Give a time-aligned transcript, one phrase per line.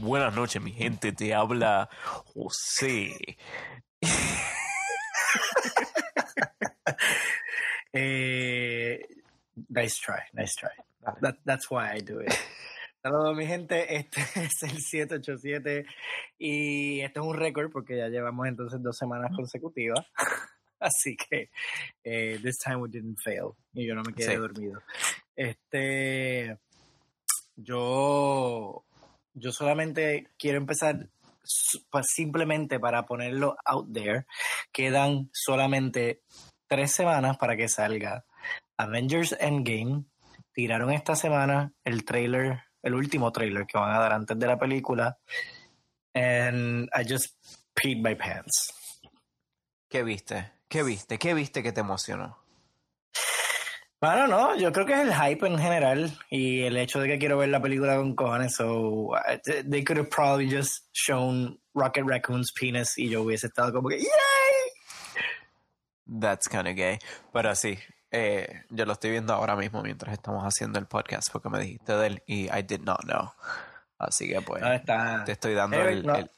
[0.00, 1.12] Buenas noches, mi gente.
[1.12, 1.88] Te habla
[2.34, 3.36] José.
[7.92, 9.00] eh,
[9.68, 10.70] nice try, nice try.
[11.20, 12.32] That, that's why I do it.
[13.02, 13.96] Saludos, mi gente.
[13.96, 15.86] Este es el 787
[16.38, 20.04] y este es un récord porque ya llevamos entonces dos semanas consecutivas.
[20.78, 21.50] Así que
[22.04, 24.36] eh, this time we didn't fail y yo no me quedé Sí.
[24.36, 24.82] dormido.
[25.34, 26.58] Este,
[27.56, 28.84] yo,
[29.36, 31.10] yo solamente quiero empezar
[31.90, 34.26] pues, simplemente para ponerlo out there.
[34.72, 36.22] Quedan solamente
[36.66, 38.24] tres semanas para que salga
[38.78, 40.04] Avengers Endgame.
[40.52, 44.58] Tiraron esta semana el trailer, el último trailer que van a dar antes de la
[44.58, 45.18] película.
[46.14, 47.34] And I just
[47.74, 48.72] peed my pants.
[49.88, 50.50] ¿Qué viste?
[50.66, 51.18] ¿Qué viste?
[51.18, 52.45] ¿Qué viste que te emocionó?
[54.00, 57.18] Bueno, no, yo creo que es el hype en general y el hecho de que
[57.18, 58.54] quiero ver la película con cojones.
[58.54, 59.16] So, uh,
[59.68, 63.98] they could have probably just shown Rocket Raccoon's penis y yo hubiese estado como que,
[63.98, 64.06] ¡Yay!
[66.20, 66.98] That's kind of gay.
[67.32, 67.78] Pero sí,
[68.10, 71.92] eh, yo lo estoy viendo ahora mismo mientras estamos haciendo el podcast porque me dijiste
[71.96, 73.30] de él y I did not know.
[73.98, 75.24] Así que pues No, está.
[75.24, 76.14] te estoy dando Eh, el, no.
[76.16, 76.30] el-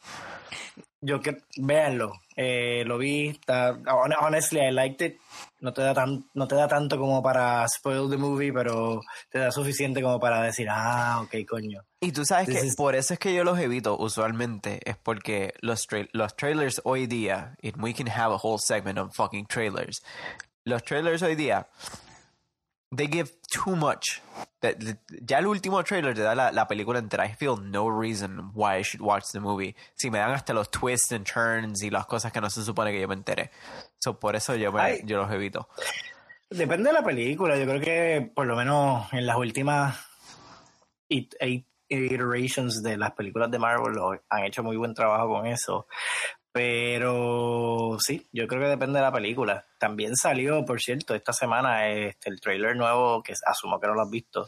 [1.01, 5.21] Yo que véanlo, eh, lo vi, está, hon- honestly I liked it.
[5.61, 9.39] No te da tan, no te da tanto como para spoil the movie, pero te
[9.39, 11.83] da suficiente como para decir, ah, ok, coño.
[12.01, 14.97] Y tú sabes This que is- por eso es que yo los evito usualmente, es
[14.97, 19.13] porque los, tra- los trailers hoy día, and we can have a whole segment on
[19.13, 20.03] fucking trailers,
[20.65, 21.67] los trailers hoy día,
[22.95, 24.21] they give too much.
[25.23, 27.27] Ya el último trailer te da la, la película entera.
[27.27, 29.77] I feel no reason why I should watch the movie.
[29.95, 32.91] Si me dan hasta los twists and turns y las cosas que no se supone
[32.93, 33.51] que yo me entere.
[33.99, 35.01] So, por eso yo, me, Ay.
[35.05, 35.69] yo los evito.
[36.51, 37.57] Depende de la película.
[37.57, 39.99] Yo creo que por lo menos en las últimas
[41.09, 41.35] it-
[41.89, 45.87] iterations de las películas de Marvel lo- han hecho muy buen trabajo con eso.
[46.59, 49.65] Pero sí, yo creo que depende de la película.
[49.79, 54.03] También salió, por cierto, esta semana este, el trailer nuevo, que asumo que no lo
[54.03, 54.45] has visto,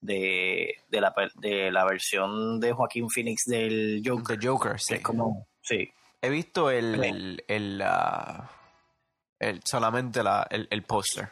[0.00, 4.38] de, de, la, de la versión de Joaquín Phoenix del Joker.
[4.38, 4.94] The Joker, sí.
[4.94, 5.92] es como, sí,
[6.22, 7.06] He visto el, Sí.
[7.08, 8.50] el, el, ah,
[9.38, 11.28] el- solamente la, el, el póster.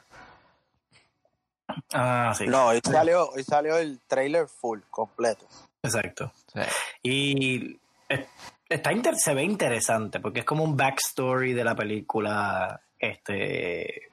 [1.95, 5.47] ah, sí, No, hoy salió, hoy salió el trailer full, completo.
[5.83, 6.31] exacto.
[6.53, 6.61] Sí.
[7.05, 8.27] Y eh,
[8.71, 14.11] está inter- se ve interesante porque es como un backstory de la película, este,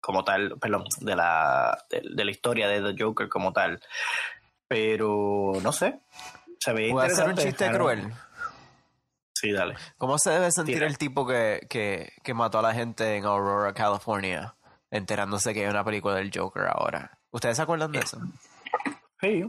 [0.00, 3.80] como tal, perdón, de la, de, de la historia de The Joker como tal.
[4.68, 6.00] Pero no sé,
[6.58, 7.42] se ve a hacer un interesante.
[7.44, 8.12] chiste cruel.
[9.34, 9.74] Sí, dale.
[9.98, 10.86] ¿Cómo se debe sentir Tira.
[10.86, 14.54] el tipo que, que, que mató a la gente en Aurora, California,
[14.90, 17.18] enterándose que hay una película del Joker ahora?
[17.32, 18.18] ¿Ustedes se acuerdan de eso?
[19.20, 19.44] Sí,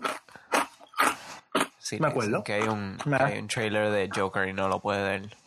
[2.00, 2.44] Me acuerdo.
[2.44, 5.38] Que hay un, que hay un trailer de Joker y no lo puede ver.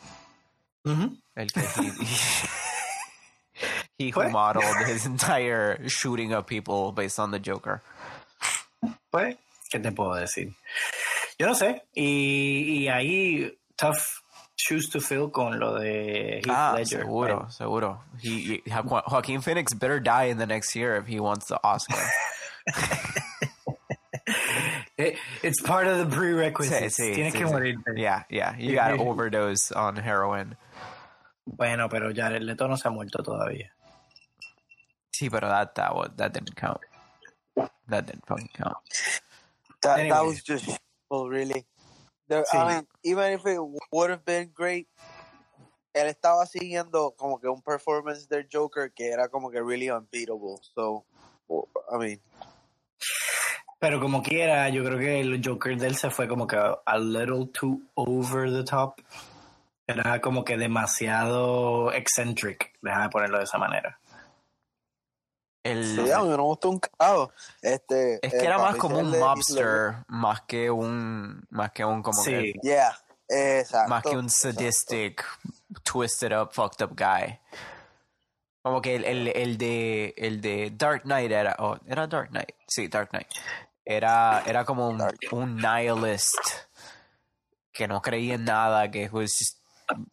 [0.85, 1.17] Ujú.
[1.35, 1.65] El que he,
[3.99, 4.33] he who Pues.
[4.33, 7.83] modeled his entire shooting of people based on the Joker.
[9.11, 9.37] pues,
[9.71, 10.55] ¿qué te puedo decir?
[11.39, 13.99] Yo no sé, y, y ahí, tough
[14.57, 17.01] shoes to fill con lo de Heath Ah, Ledger.
[17.03, 18.03] seguro, seguro.
[18.23, 21.59] He, he- Jo- Joaquin Phoenix better die in the next year if he wants the
[21.63, 21.99] Oscar.
[24.99, 26.97] Eh, It's part of the prerequisites.
[26.97, 27.53] Sí, sí, Tienes sí, que sí.
[27.53, 27.93] morirte.
[27.97, 28.57] Yeah, yeah.
[28.59, 28.99] You got sí.
[29.01, 30.57] overdose on heroin.
[31.47, 33.71] Bueno, pero Jared Leto no se ha muerto todavía.
[35.15, 36.81] Sí, pero that that was, that didn't count.
[37.89, 38.77] That didn't fucking count.
[39.83, 41.65] That, that was just shameful, really.
[42.29, 42.59] There, Sí.
[42.59, 43.61] I mean, even if it
[43.93, 44.89] would have been great,
[45.95, 50.59] él estaba siguiendo como que un performance del Joker que era como que really unbeatable.
[50.75, 51.05] So,
[51.91, 52.21] I mean,
[53.79, 56.99] Pero como quiera, yo creo que el Joker de él se fue como que a
[56.99, 59.01] little too over the top.
[59.87, 64.01] Era como que demasiado eccentric, déjame ponerlo de esa manera.
[65.63, 67.33] El, sí, a mí me gustó un cagado.
[67.61, 72.23] Este, es que era más como un mobster, más que un, más que un como
[72.23, 72.31] Sí.
[72.31, 72.55] que.
[72.63, 72.97] Yeah,
[73.29, 73.91] exacto.
[73.91, 74.59] más que un exacto.
[74.59, 75.25] sadistic,
[75.83, 77.41] twisted up, fucked up guy.
[78.67, 82.51] Como que el, el, el de el de Dark Knight era, oh, era Dark Knight,
[82.67, 83.29] sí, Dark Knight.
[83.85, 86.35] Era, era como un, un nihilist
[87.73, 89.61] que no creía en nada, que was just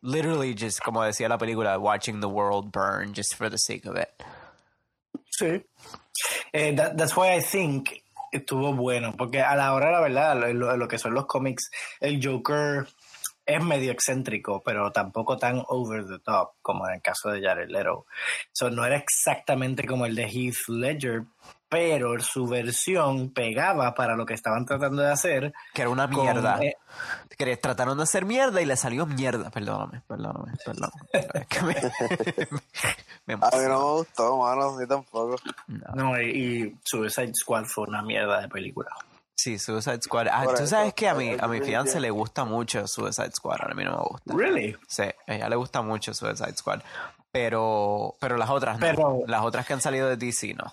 [0.04, 3.98] literally just como decía la película, watching the world burn just for the sake of
[3.98, 4.10] it.
[5.32, 5.66] Sí.
[6.54, 10.78] Eh, that- that's why I think estuvo bueno, porque a la hora, la verdad, lo-
[10.78, 12.88] lo que son los cómics, el Joker
[13.46, 17.70] es medio excéntrico, pero tampoco tan over the top como en el caso de Jared
[17.70, 18.06] Leto.
[18.52, 21.24] So, no era exactamente como el de Heath Ledger,
[21.70, 25.54] pero su versión pegaba para lo que estaban tratando de hacer.
[25.74, 26.60] Que era una con, mierda.
[26.64, 26.76] eh,
[27.36, 29.50] Que trataron de hacer mierda y le salió mierda.
[29.50, 30.94] Perdóname, perdóname, perdóname.
[31.12, 31.76] Es que me,
[33.26, 35.36] me A mí no me gustó, mano, a mí tampoco.
[35.96, 36.26] no, y,
[36.66, 38.92] y Suicide Squad fue una mierda de película.
[39.36, 40.28] Sí, Suicide Squad.
[40.32, 43.58] Ah, tú sabes que a mi, a mi fiance le gusta mucho Suicide Squad.
[43.62, 44.34] A mí no me gusta.
[44.36, 44.76] Really?
[44.88, 46.82] Sí, a ella le gusta mucho Suicide Squad.
[47.32, 48.86] Pero, pero las otras no.
[48.86, 50.72] Pero- las otras que han salido de DC no.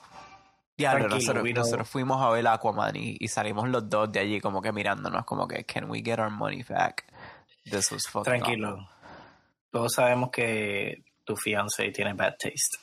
[0.76, 4.20] Diablo, Tranquilo, nosotros, vino- nosotros fuimos a ver Aquaman y, y salimos los dos de
[4.20, 7.04] allí como que mirándonos como que can we get our money back?
[7.64, 8.88] This was fucking Tranquilo.
[9.70, 12.78] Todos sabemos que tu fiance tiene bad taste.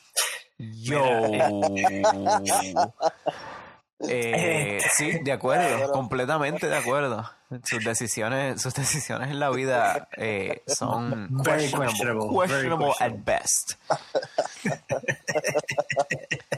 [0.58, 1.02] Yo.
[4.10, 7.30] Eh, sí, de acuerdo, completamente de acuerdo.
[7.64, 13.12] Sus decisiones, sus decisiones en la vida eh, son Very questionable, questionable, very questionable at
[13.24, 13.72] best.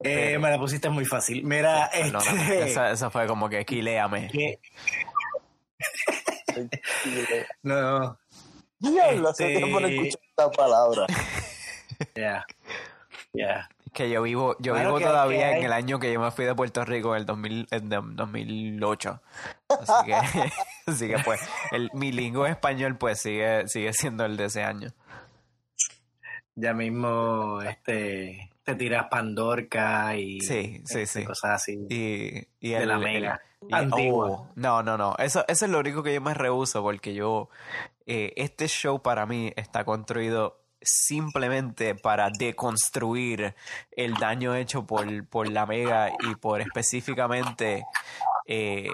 [0.00, 1.42] Eh, me la pusiste muy fácil.
[1.44, 4.28] Mira, este, esa, esa fue como que quiléame.
[4.28, 4.60] que-
[7.62, 8.16] no,
[8.78, 11.06] Diablo, hace Este- tiempo no escucho esta palabra.
[12.14, 12.44] ya,
[13.32, 13.68] ya.
[13.92, 16.44] Que yo vivo, yo vivo que- todavía que en el año que yo me fui
[16.44, 19.20] de Puerto Rico en el 2000, en el 2008.
[19.68, 20.12] Así que,
[20.86, 21.40] así que pues,
[21.72, 24.90] el, mi lingüe español pues sigue, sigue siendo el de ese año.
[26.54, 31.24] Ya mismo, este, te tiras Pandorca y Sí, sí, este, sí.
[31.24, 31.78] cosas así.
[31.88, 33.40] Y, y De el, la mega.
[33.68, 34.28] y- Antigua.
[34.28, 35.14] oh, no, no, no.
[35.18, 37.48] Eso, eso es lo único que yo me rehuso porque yo,
[38.06, 43.54] eh, este show para mí está construido simplemente para deconstruir
[43.90, 47.84] el daño hecho por, por la mega y por específicamente
[48.46, 48.88] eh,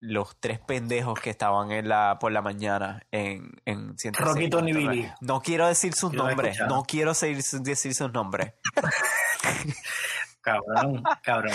[0.00, 4.72] los tres pendejos que estaban en la por la mañana en, en 106 Rocky, Tony,
[4.72, 4.96] punto nueve.
[5.02, 5.12] Billy.
[5.20, 8.54] No quiero decir sus nombres, no quiero seguir, decir sus nombres.
[10.40, 11.54] Cabrón, cabrón.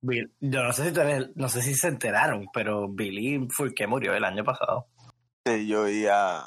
[0.00, 3.74] Bill- yo no sé si ustedes- no sé si se enteraron, pero Billy fue el
[3.74, 4.86] que murió el año pasado.
[5.44, 6.44] Sí, yo oía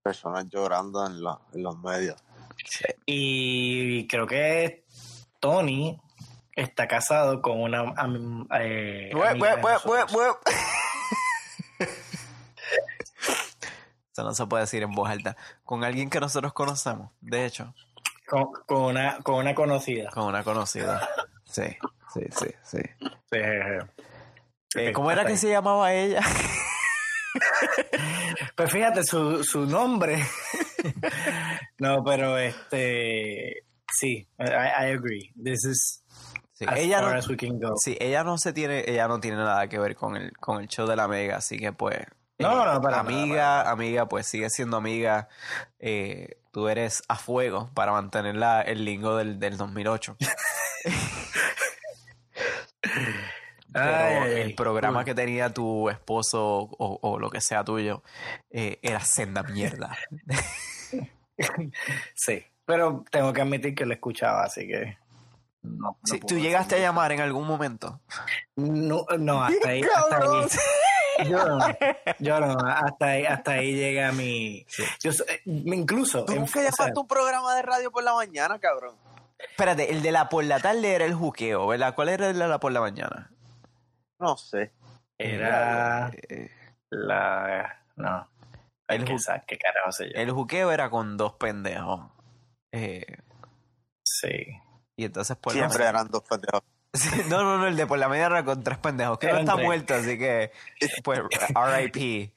[0.00, 2.16] personas llorando en, la- en los medios.
[3.06, 4.84] Y creo que
[5.40, 5.98] Tony
[6.54, 9.32] está casado con una am- eh, buep.
[14.12, 15.36] Eso no se puede decir en voz alta.
[15.64, 17.74] Con alguien que nosotros conocemos, de hecho,
[18.26, 20.10] Con, con una, con una conocida.
[20.10, 21.08] con una conocida.
[21.50, 21.64] Sí,
[22.14, 22.78] sí, sí, sí.
[23.32, 23.38] Sí.
[24.76, 26.20] Eh, ¿Cómo era que se llamaba ella?
[28.56, 30.22] Pues fíjate, su, su nombre.
[31.78, 33.64] no, pero este.
[33.92, 35.32] Sí, I, I agree.
[35.42, 36.04] This is
[36.52, 37.74] Sí, as ella far no, as we can go.
[37.76, 40.68] sí, ella no se tiene, ella no tiene nada que ver con el, con el
[40.68, 41.98] show de la Mega, así que pues.
[42.38, 43.70] No, no, no, para nada, amiga, para nada.
[43.70, 45.28] amiga, pues sigue siendo amiga.
[45.78, 50.16] Eh, tú eres a fuego para mantener la- el lingo del, del 2008.
[53.72, 53.84] Pero
[54.24, 56.40] Ay, el programa que tenía tu esposo
[56.78, 58.02] o, o lo que sea tuyo
[58.50, 59.96] eh, era senda mierda.
[62.14, 64.98] Sí, pero tengo que admitir que lo escuchaba, así que.
[65.62, 68.00] No, Sí, ¿Tú llegaste a llamar en algún momento?
[68.56, 69.82] No, no, hasta ahí.
[69.82, 71.28] Hasta ahí.
[71.28, 71.58] Yo no,
[72.18, 74.66] yo no, hasta ahí, hasta ahí llega mi.
[75.02, 76.24] Yo, so- eh, incluso.
[76.24, 78.94] ¿Tú nunca sea, llamaste un programa de radio por la mañana, cabrón?
[79.38, 81.94] Espérate, el de la por la tarde era el juqueo, ¿verdad?
[81.94, 83.30] ¿Cuál era el de la por la mañana?
[84.20, 84.70] No sé.
[85.18, 86.50] Era Eh,
[86.90, 87.82] la.
[87.96, 88.28] No.
[88.88, 90.20] El ¿Qué carajo sé yo?
[90.20, 92.10] el juqueo era con dos pendejos.
[92.72, 93.04] Eh,
[94.04, 94.46] Sí.
[94.98, 96.62] y entonces por la Siempre eran dos pendejos.
[96.92, 99.38] Sí, No, no, no, el de por la media era con tres pendejos, que no
[99.38, 100.50] está muerto, así que,
[101.04, 101.20] pues,
[101.54, 102.32] RIP.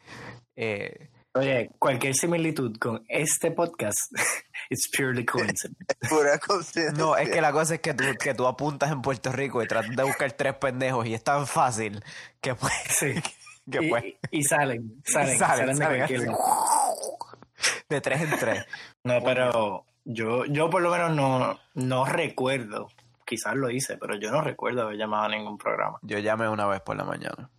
[0.56, 3.98] Eh, Oye, cualquier similitud con este podcast
[4.70, 5.76] es purely coincidence.
[6.10, 6.92] Pura conciencia.
[6.98, 9.68] no, es que la cosa es que tú, que tú apuntas en Puerto Rico y
[9.68, 12.04] tratas de buscar tres pendejos y es tan fácil
[12.40, 13.14] que pues, Sí.
[13.72, 16.36] que Y, pues, y- y salen, salen, salen, salen de salen
[17.90, 18.66] de tres en tres.
[19.04, 22.90] No, pero yo, yo por lo menos no, no recuerdo.
[23.26, 25.98] Quizás lo hice, pero yo no recuerdo haber llamado a ningún programa.
[26.04, 27.50] Yo llamé una vez por la mañana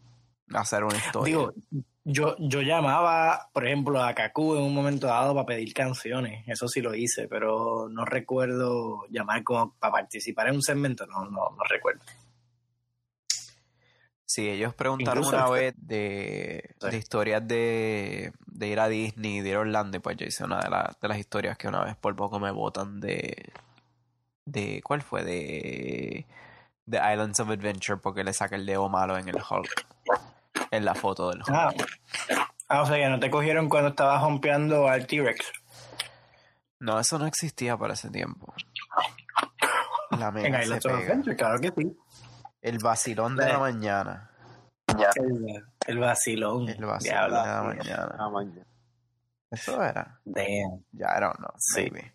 [0.55, 1.25] hacer una historia.
[1.37, 1.53] Digo,
[2.05, 6.45] yo, yo llamaba, por ejemplo, a Kaku en un momento dado para pedir canciones.
[6.47, 11.07] Eso sí lo hice, pero no recuerdo llamar como para participar en un segmento.
[11.07, 12.03] No, no, no recuerdo.
[14.27, 16.89] Sí, ellos preguntaron Incluso una vez de, Sí.
[16.91, 20.45] de historias de, de ir a Disney, de ir a Orlando, y pues yo hice
[20.45, 23.53] una de, la- de las historias que una vez por poco me botan de...
[24.47, 25.23] de ¿Cuál fue?
[25.25, 26.27] De...
[26.87, 29.87] de Islands of Adventure porque le saca el dedo malo en el Hulk.
[30.77, 31.69] En la foto del Ah.
[31.71, 31.85] home.
[32.69, 35.53] ah, o sea, que no te cogieron cuando estabas jompeando al T-Rex.
[36.81, 38.53] No, eso no existía para ese tiempo.
[40.19, 41.01] La En mega Islands se pega.
[41.01, 41.97] Adventure, claro que sí.
[42.63, 44.31] El vacilón de la mañana.
[45.17, 46.69] El, el vacilón.
[46.69, 48.17] El vacilón de la mañana.
[48.19, 48.67] Ah, mañana.
[49.51, 50.21] Eso era.
[50.25, 50.85] Damn.
[50.93, 51.51] Ya, I don't know.
[51.59, 51.91] Sí.
[51.91, 52.13] maybe.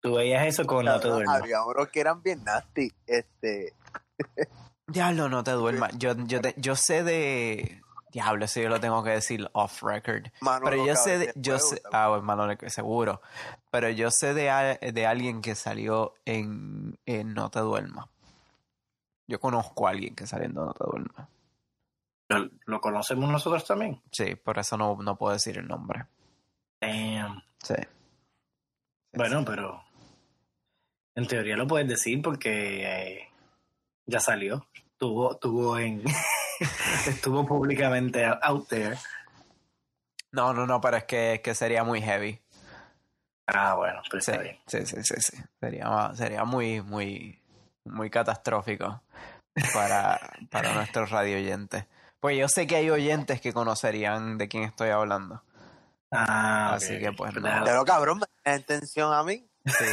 [0.00, 1.42] Tú veías eso con No te Cabrón, duermas.
[1.42, 2.92] Había unos que eran bien nasty.
[3.06, 3.72] Este,
[4.86, 5.96] Diablo, no te duermas.
[5.96, 7.80] Yo, yo, te- yo sé de.
[8.12, 10.26] Diablo, eso yo lo tengo que decir off record.
[10.40, 11.32] Manolo Pero yo sé de.
[11.34, 13.20] Yo sé, ah, bueno, Manolo, seguro.
[13.70, 18.06] Pero yo sé de, de alguien que salió en, en No te duermas.
[19.26, 21.28] Yo conozco a alguien que salió en No te duermas.
[22.28, 24.00] ¿Lo, lo conocemos nosotros también?
[24.12, 26.04] Sí, por eso no, no puedo decir el nombre.
[26.80, 27.42] Damn.
[27.62, 27.74] Sí.
[29.12, 29.82] Bueno, pero
[31.16, 33.28] en teoría lo puedes decir porque eh,
[34.06, 34.66] ya salió.
[34.96, 36.02] Tuvo, tuvo en
[37.06, 38.96] estuvo públicamente out there.
[40.32, 42.40] No, no, no, pero es que, que sería muy heavy.
[43.46, 44.58] Ah, bueno, pues Sí, está bien.
[44.66, 45.36] sí, sí, sí, sí.
[45.60, 47.40] Sería, sería muy, muy,
[47.84, 49.02] muy catastrófico
[49.72, 50.18] para,
[50.50, 51.86] para nuestros radio oyentes.
[52.20, 55.42] Pues yo sé que hay oyentes que conocerían de quién estoy hablando.
[56.10, 57.64] Ah, Así que, pues, no.
[57.64, 59.46] Pero cabrón, me a mí.
[59.66, 59.84] Sí.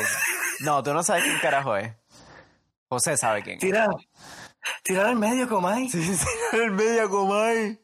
[0.62, 1.94] No, tú no sabes quién carajo es.
[2.92, 3.62] José sabe quién es.
[3.62, 3.88] Tira,
[4.84, 5.88] tira al medio, Comay.
[5.90, 7.80] Sí, sí, el media comay.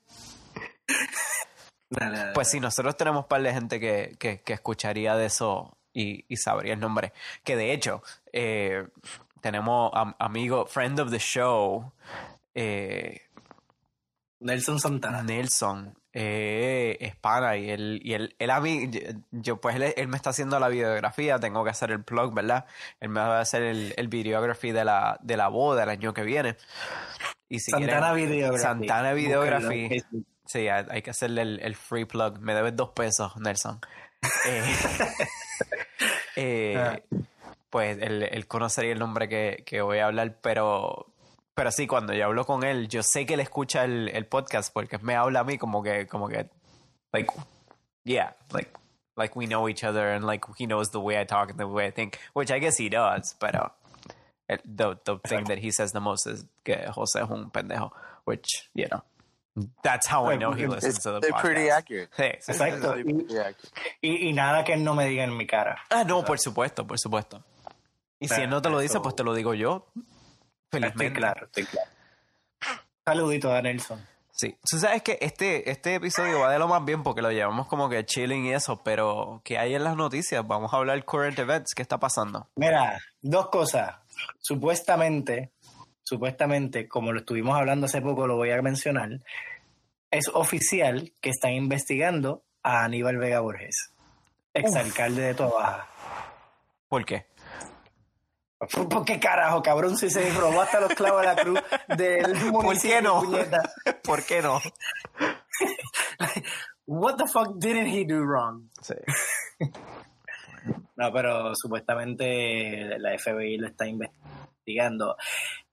[1.90, 5.28] Dale, dale, Pues sí, nosotros tenemos un par de gente que, que, que escucharía de
[5.28, 7.14] eso y, y sabría el nombre.
[7.46, 8.86] Que de hecho, eh,
[9.40, 11.94] tenemos am- amigo, friend of the show,
[12.54, 13.22] eh,
[14.42, 15.24] Nelson Santana.
[15.24, 18.90] Nelson, eh, es pana y él, y él, él a mí,
[19.30, 22.66] yo, pues él, él me está haciendo la videografía, tengo que hacer el plug, ¿verdad?
[23.00, 26.16] Él me va a hacer el, el videography de la, de la boda el año
[26.16, 26.56] que viene.
[27.50, 28.64] Y si Santana quieren- Videography.
[28.64, 30.04] Santana Videography.
[30.46, 32.40] Sí, hay, hay que hacerle el, el free plug.
[32.40, 33.80] Me debes dos pesos, Nelson.
[34.48, 34.64] Eh,
[36.36, 37.00] eh, Ah.
[37.70, 41.08] Pues él, él conocería el nombre que, que voy a hablar, pero,
[41.58, 44.72] pero sí, cuando yo hablo con él, yo sé que él escucha el, el podcast
[44.72, 46.48] porque me habla a mí como que, como que,
[47.12, 47.34] like,
[48.04, 48.70] yeah, like,
[49.16, 51.66] like we know each other and like he knows the way I talk and the
[51.66, 53.72] way I think, which I guess he does, pero
[54.48, 57.92] el- the, the thing that he says the most is que José es un pendejo,
[58.26, 59.02] which, you know,
[59.82, 61.42] that's how I know he listens It's, to the they're podcast.
[61.42, 62.12] pretty accurate.
[62.16, 62.52] Sí, sí.
[62.52, 62.94] Exacto.
[62.94, 63.72] They're pretty accurate.
[64.04, 65.80] Y, y nada que él no me diga en mi cara.
[65.90, 67.44] Ah, no, por supuesto, por supuesto.
[68.20, 69.88] Y si él no te lo dice, pues te lo digo yo.
[70.68, 71.20] Estoy Felizmente.
[71.20, 71.90] claro, estoy claro.
[73.06, 74.06] Saludito a Nelson.
[74.32, 74.56] Sí.
[74.70, 77.90] Tú sabes que este, este episodio va de lo más bien porque lo llevamos como
[77.90, 80.46] que chilling y eso, pero ¿qué hay en las noticias?
[80.46, 81.74] Vamos a hablar current events.
[81.74, 82.48] ¿Qué está pasando?
[82.56, 83.96] Mira, dos cosas.
[84.40, 85.54] Supuestamente,
[86.04, 89.22] supuestamente, como lo estuvimos hablando hace poco, lo voy a mencionar,
[90.12, 93.92] es oficial que están investigando a Aníbal Vega Borges,
[94.54, 95.88] exalcalde de Tobaja.
[96.90, 97.26] ¿Por qué?
[98.90, 99.98] ¿Por qué carajo, cabrón?
[99.98, 101.60] Si se robó hasta los clavos de la cruz
[101.96, 102.96] del municipio.
[102.96, 103.22] qué no?
[104.04, 104.60] ¿Por qué no?
[106.86, 108.70] What the fuck didn't he do wrong?
[108.82, 108.96] Sí.
[110.96, 115.16] No, pero supuestamente la FBI lo está investigando.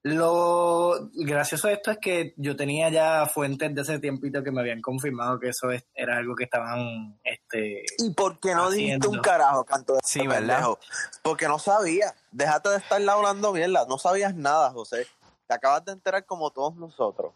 [0.07, 4.61] Lo gracioso de esto es que yo tenía ya fuentes de ese tiempito que me
[4.61, 8.97] habían confirmado que eso es- era algo que estaban este ¿Y por qué no dijiste
[8.97, 9.11] Haciendo.
[9.11, 10.47] un carajo, canto de Sí, este ¿verdad?
[10.57, 10.79] pendejo?
[11.23, 12.15] Porque no sabía.
[12.33, 13.87] Déjate de estar hablando mierda.
[13.89, 15.07] No sabías nada, José.
[15.47, 17.33] Te acabas de enterar como todos nosotros.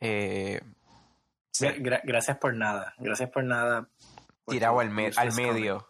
[0.00, 0.60] Eh,
[1.50, 1.66] sí.
[1.66, 3.88] gra- gra- gracias por nada, gracias por nada.
[4.46, 5.88] Tirado al, me- al medio.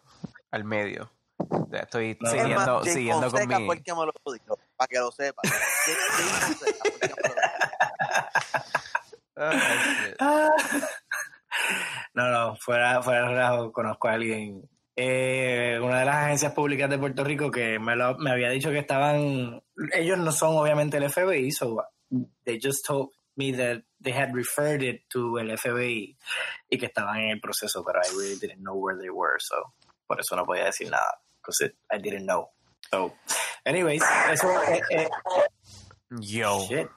[0.49, 1.11] Al medio.
[1.71, 3.65] Estoy No, Es siguiendo, más, Jay siguiendo con mi...
[3.65, 5.11] fue el que me lo dijo, para que lo.
[9.37, 10.49] Ah.
[12.13, 14.69] No, no, fuera, fuera de relajo, conozco a alguien.
[14.95, 18.69] eh, una de las agencias públicas de Puerto Rico que me, lo- me había dicho
[18.71, 19.61] que estaban.
[19.93, 21.83] Ellos no son obviamente el FBI, so
[22.45, 26.17] they just told me that they had referred it to el FBI
[26.69, 29.73] y que estaban en el proceso, pero I really didn't know where they were, so
[30.07, 32.49] por eso no podía decir nada, because I didn't know.
[32.91, 33.13] So,
[33.65, 34.47] anyways, eso.
[34.63, 35.07] eh, eh,
[36.19, 36.65] Yo.
[36.67, 36.87] shit.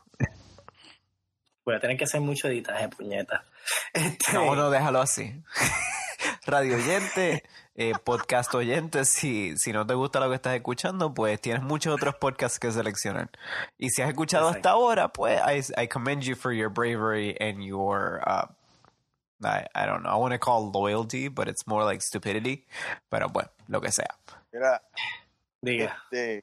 [1.64, 3.44] Voy a tener que hacer mucho editaje, puñeta.
[3.92, 5.42] Este, No, no, déjalo así.
[6.46, 7.42] Radio oyente,
[7.74, 11.94] eh, podcast oyente, si, si no te gusta lo que estás escuchando, pues tienes muchos
[11.94, 13.28] otros podcasts que seleccionar.
[13.76, 17.62] Y si has escuchado hasta ahora, pues I, I commend you for your bravery and
[17.62, 18.46] your, uh,
[19.44, 22.64] I, I don't know, I want to call loyalty, but it's more like stupidity.
[23.10, 24.16] Pero bueno, lo que sea.
[24.52, 24.82] Mira,
[25.60, 25.96] Diga.
[26.04, 26.38] este,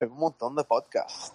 [0.00, 1.32] es un montón de podcasts.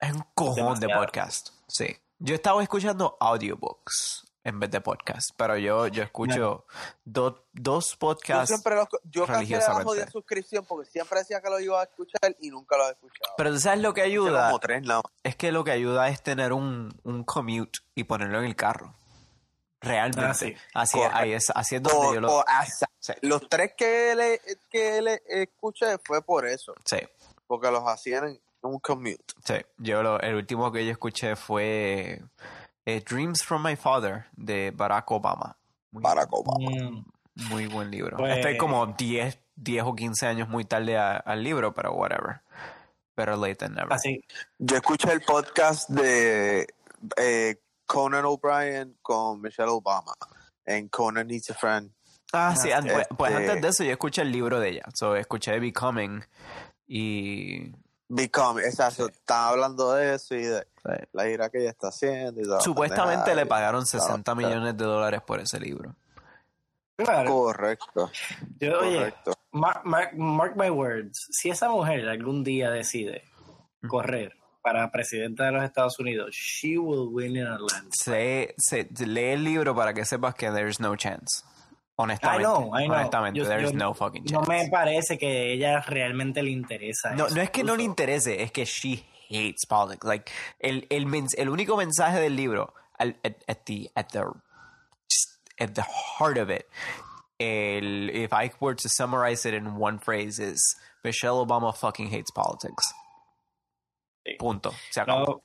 [0.00, 1.50] Es un cojón de podcast.
[1.66, 6.66] Sí, Yo estaba escuchando audiobooks en vez de podcast, pero yo, yo escucho
[7.04, 8.48] do- dos Yo podcasts.
[8.48, 9.84] siempre los, yo cancelé la religiosamente.
[9.84, 13.32] jodida suscripción porque siempre decía que lo iba a escuchar y nunca lo he escuchado.
[13.36, 14.82] Pero tú sabes lo que ayuda, como tres
[15.24, 18.94] es que lo que ayuda es tener un, un commute y ponerlo en el carro.
[19.80, 20.24] Realmente.
[20.24, 20.54] Ah, sí.
[20.74, 22.32] Así, ahí es, así es donde O- yo lo...
[22.38, 22.86] o hasta-
[23.22, 24.40] Los tres que le,
[24.70, 26.98] que le escuché fue por eso, Sí,
[27.46, 29.22] porque los hacían en un commute.
[29.44, 29.54] sí.
[29.78, 32.20] Yo lo, el último que yo escuché fue
[32.84, 35.56] eh, Dreams from My Father de Barack Obama.
[35.92, 36.68] Muy, Barack Obama.
[36.90, 37.04] Mm.
[37.50, 38.16] muy buen libro.
[38.16, 42.40] Pues- Estoy como 10, 10 o 15 años muy tarde a- al libro, pero whatever.
[43.16, 43.92] Better late than never.
[43.92, 44.22] Así,
[44.58, 46.66] Yo escuché el podcast de
[47.16, 50.12] eh, Conan O'Brien con Michelle Obama
[50.64, 51.90] en Conan Needs a Friend.
[52.32, 54.82] Ah, sí, pues, pues Este- antes de eso yo escuché el libro de ella.
[54.94, 56.24] So, escuché Becoming
[56.88, 57.72] y
[58.08, 60.66] Become, exacto, están hablando de eso y de
[61.12, 64.84] la gira que ella está haciendo y supuestamente le y- pagaron 60 Ah, millones de
[64.84, 65.94] dólares por ese libro.
[66.96, 67.30] claro.
[67.30, 68.10] Correcto,
[68.60, 69.32] Yo, oye, correcto.
[69.52, 71.26] mark, mark- mark my words.
[71.32, 73.22] Si esa mujer algún día decide
[73.88, 74.36] correr
[74.66, 78.52] para presidenta de los Estados Unidos, she will win in a landslide.
[78.58, 81.44] Se, se- lee el libro para que sepas que there's no chance.
[81.94, 82.40] Honestamente.
[82.40, 82.96] I know, I know.
[82.96, 84.48] Honestamente, Yo- there's yo- no fucking No chance.
[84.64, 87.14] me parece que ella realmente le interesa.
[87.14, 90.04] No, eso, no es que no le interese, es que she hates politics.
[90.04, 91.06] Like, el, el,
[91.38, 94.24] el único mensaje del libro, al- at, at the, at the,
[95.08, 95.82] just at the
[96.18, 96.66] heart of it,
[97.38, 100.58] el, if I were to summarize it in one phrase, is
[101.04, 102.84] Michelle Obama fucking hates politics.
[104.26, 104.32] Sí.
[104.38, 104.72] Punto.
[104.90, 105.44] Se acabó.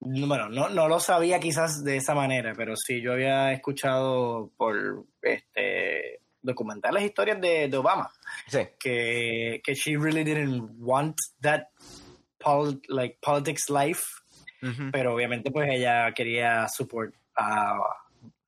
[0.00, 3.52] No, no, bueno, no, no lo sabía quizás de esa manera, pero sí, yo había
[3.52, 8.12] escuchado por este documentales historias de, de Obama
[8.48, 8.58] Sí.
[8.78, 11.68] que, que she really didn't want that
[12.38, 14.02] pol- like politics life,
[14.92, 17.78] pero obviamente pues ella quería support a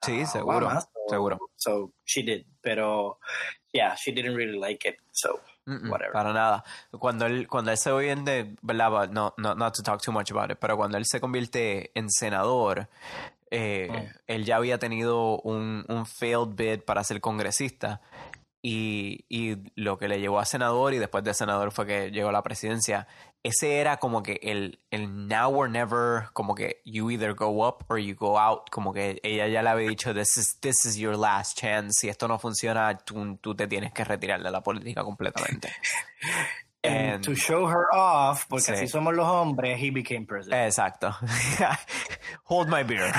[0.04, 0.66] Sí, seguro.
[0.66, 1.38] Obama, so- seguro.
[1.56, 3.18] So she did, pero
[3.72, 6.12] yeah, she didn't really like it, so Whatever.
[6.12, 6.64] Para nada.
[6.92, 8.10] Cuando él, cuando él se oye
[8.62, 9.08] ¿verdad?
[9.10, 12.08] No, no, not to talk too much about it, pero cuando él se convierte en
[12.10, 12.88] senador,
[13.50, 14.18] eh, Mm.
[14.26, 18.00] él ya había tenido un, un failed bid para ser congresista
[18.68, 22.30] y, y lo que le llevó a senador y después de senador fue que llegó
[22.30, 23.06] a la presidencia.
[23.44, 27.84] Ese era como que el, el now or never, como que you either go up
[27.88, 30.96] or you go out, como que ella ya le había dicho, this is, this is
[30.96, 34.60] your last chance, si esto no funciona, tú, tú te tienes que retirar de la
[34.62, 35.70] política completamente.
[36.82, 38.72] And to show her off, porque Sí.
[38.72, 40.66] así somos los hombres, he became president.
[40.66, 41.14] Exacto.
[42.44, 43.12] Hold my beer.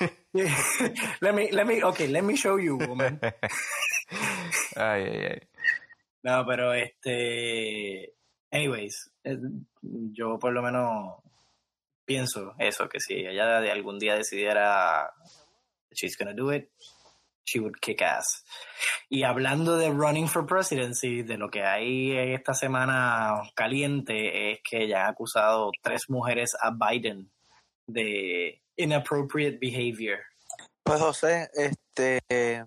[1.20, 3.20] let me, let me, okay, let me show you, woman.
[4.76, 5.48] Ay, ay, ay.
[6.22, 8.14] No, pero este.
[8.50, 9.10] Anyways,
[9.82, 11.16] yo por lo menos
[12.04, 15.12] pienso eso, que si ella de algún día decidiera
[15.90, 16.70] she's gonna do it,
[17.44, 18.44] she would kick ass.
[19.08, 24.88] Y hablando de running for presidency, de lo que hay esta semana caliente es que
[24.88, 27.30] ya han acusado tres mujeres a Biden
[27.86, 30.20] de inappropriate behavior.
[30.82, 32.66] Pues José, este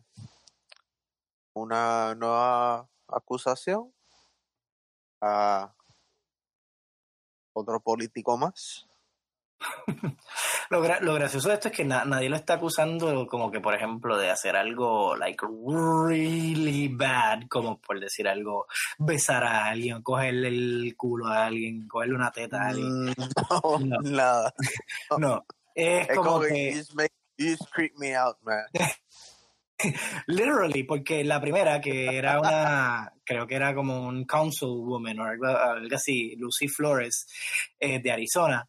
[1.57, 3.93] una nueva acusación
[5.21, 5.73] a
[7.53, 8.85] otro político más.
[10.69, 13.61] Lo, gra- lo gracioso de esto es que na- nadie lo está acusando como que,
[13.61, 18.67] por ejemplo, de hacer algo like really bad, como por decir algo,
[18.99, 23.05] besar a alguien, cogerle el culo a alguien, cogerle una teta a alguien.
[23.05, 23.13] Mm,
[23.49, 24.01] No, No.
[24.01, 24.53] nada.
[25.17, 28.37] No, es Es como como que que, you just, make, you just creep me out,
[28.43, 28.65] man.
[30.27, 35.45] Literally, porque la primera, que era una, creo que era como un councilwoman o algo,
[35.47, 37.27] algo así, Lucy Flores,
[37.79, 38.67] eh, de Arizona,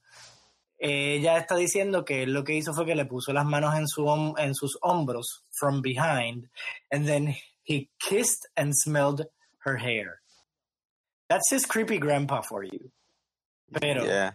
[0.79, 4.35] ella está diciendo que lo que hizo fue que le puso las manos en, su
[4.39, 6.49] en sus hombros from behind
[6.93, 9.27] and then he kissed and smelled
[9.65, 10.21] her hair.
[11.29, 12.93] That's his creepy grandpa for you.
[13.73, 14.35] Pero, Yeah.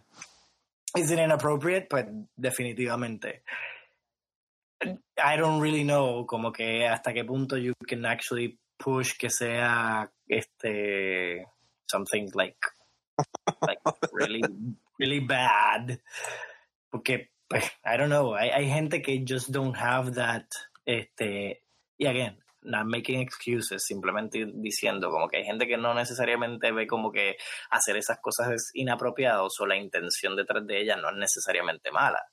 [0.98, 1.88] ¿is it inappropriate?
[1.90, 2.06] Pues
[2.38, 3.42] definitivamente.
[5.18, 10.10] I don't really know como que hasta qué punto you can actually push que sea
[10.28, 11.46] este
[11.90, 12.58] something like
[13.62, 13.80] like
[14.12, 14.42] really
[15.00, 16.00] really bad.
[16.92, 18.36] Porque pues, I don't know.
[18.36, 20.46] Hay, hay gente que just don't have that
[20.86, 21.64] este
[21.98, 26.88] y again not making excuses simplemente diciendo como que hay gente que no necesariamente ve
[26.88, 27.36] como que
[27.70, 32.24] hacer esas cosas es inapropiado o la intención detrás de ella no es necesariamente mala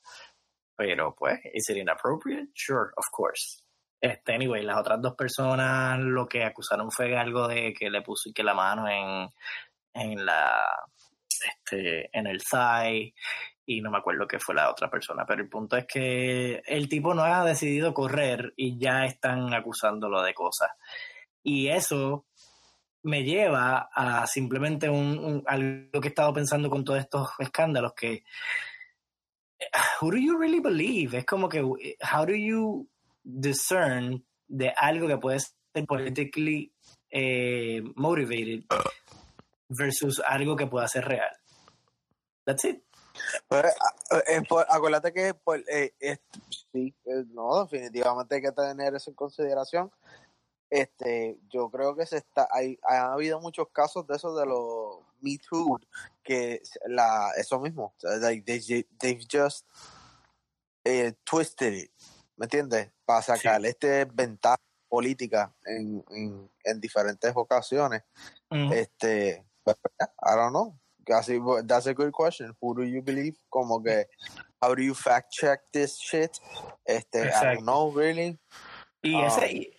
[0.81, 3.63] pero pues is it inappropriate sure of course.
[4.01, 8.31] Este, anyway, las otras dos personas lo que acusaron fue algo de que le puso
[8.35, 9.29] que la mano en,
[9.93, 10.59] en la
[11.29, 13.13] este, en el thigh
[13.67, 16.89] y no me acuerdo qué fue la otra persona, pero el punto es que el
[16.89, 20.71] tipo no ha decidido correr y ya están acusándolo de cosas.
[21.43, 22.25] Y eso
[23.03, 27.93] me lleva a simplemente un, un- algo que he estado pensando con todos estos escándalos
[27.93, 28.25] que
[30.01, 31.15] who do you really believe?
[31.19, 31.61] Es como que
[32.03, 32.87] how do you
[33.23, 36.73] discern de algo que puede ser politically
[37.11, 38.65] eh, motivated
[39.69, 41.31] versus algo que pueda ser real.
[42.45, 42.83] That's it.
[43.49, 46.21] Pues, a- eh, por- acuérdate que por, eh, es-
[46.73, 49.91] sí, eh, no, definitivamente hay que tener eso en consideración.
[50.71, 54.99] Este, yo creo que se está, hay, ha habido muchos casos de esos de los
[55.21, 55.81] Me Too
[56.23, 59.67] que la, eso mismo, like, they, they've just
[60.85, 61.91] eh, twisted it,
[62.37, 62.89] ¿me entiendes?
[63.05, 68.03] Para sacar este ventaja política en, en, en diferentes ocasiones.
[68.51, 68.73] Mm.
[68.73, 70.77] Este, but, I don't know.
[71.09, 72.55] Así, that's a good question.
[72.61, 73.37] Who do you believe?
[73.51, 74.07] Como que,
[74.61, 76.39] how do you fact check this shit?
[76.87, 77.55] Este, I Exacto.
[77.55, 78.39] don't know, really.
[79.03, 79.73] Y, ese, y,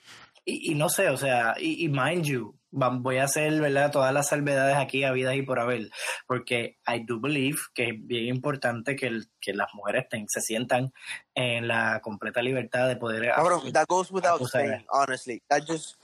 [0.46, 3.92] y- y no sé, o sea, y, y mind you, voy a hacer, ¿verdad?
[3.92, 5.90] Todas las salvedades aquí habidas y por haber,
[6.26, 10.42] porque I do believe que es bien importante que, el- que las mujeres ten- se
[10.42, 10.94] sientan
[11.36, 13.32] en la completa libertad de poder...
[13.36, 15.42] Cabrón, that goes without saying, honestly.
[15.50, 15.96] That just,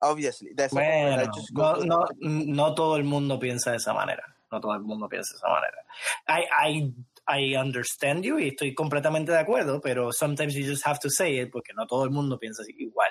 [0.00, 3.76] obviously, that's that Bueno, just no, goes no, without- no todo el mundo piensa de
[3.76, 4.22] esa manera.
[4.50, 5.84] No todo el mundo piensa de esa manera.
[6.28, 6.94] I, I,
[7.28, 11.40] I understand you y estoy completamente de acuerdo, pero sometimes you just have to say
[11.40, 13.10] it porque no todo el mundo piensa así igual.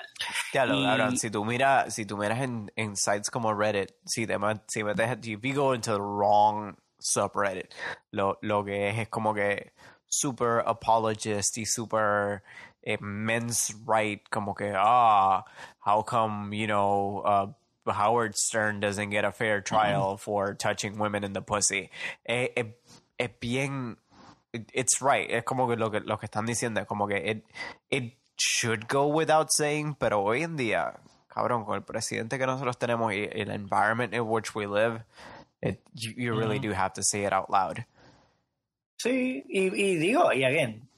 [0.52, 4.26] Ya lo Y- si tú miras, si tú miras en, en sites como Reddit, si
[4.26, 4.36] te
[4.68, 7.72] si metes, if you go into the wrong subreddit,
[8.12, 9.72] lo, lo que es es como que
[10.08, 12.42] super apologist y super
[12.82, 15.42] eh, men's right, como que ah,
[15.80, 17.46] how come, you know, uh,
[17.92, 21.90] Howard Stern doesn't get a fair trial for touching women in the pussy.
[22.24, 22.74] Eh, eh,
[23.18, 23.96] es bien
[24.56, 25.30] it- it's right.
[25.30, 27.44] Es como que lo que lo que están diciendo es como que it,
[27.90, 32.78] it should go without saying, pero hoy en día, cabrón, con el presidente que nosotros
[32.78, 35.04] tenemos y el environment in which we live,
[35.62, 36.68] it, you, you really Ujú.
[36.68, 37.84] do have to say it out loud.
[38.98, 40.88] Sí, y, y digo, y again,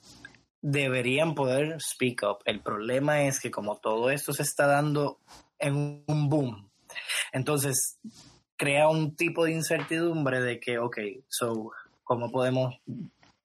[0.62, 2.38] deberían poder speak up.
[2.44, 5.18] El problema es que como todo esto se está dando
[5.58, 6.70] en un boom,
[7.32, 7.98] entonces
[8.56, 11.72] crea un tipo de incertidumbre de que, ok, so,
[12.04, 12.74] ¿cómo podemos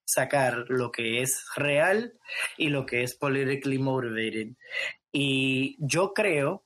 [0.06, 2.14] sacar lo que es real
[2.58, 4.50] y lo que es politically motivated?
[5.12, 6.64] Y yo creo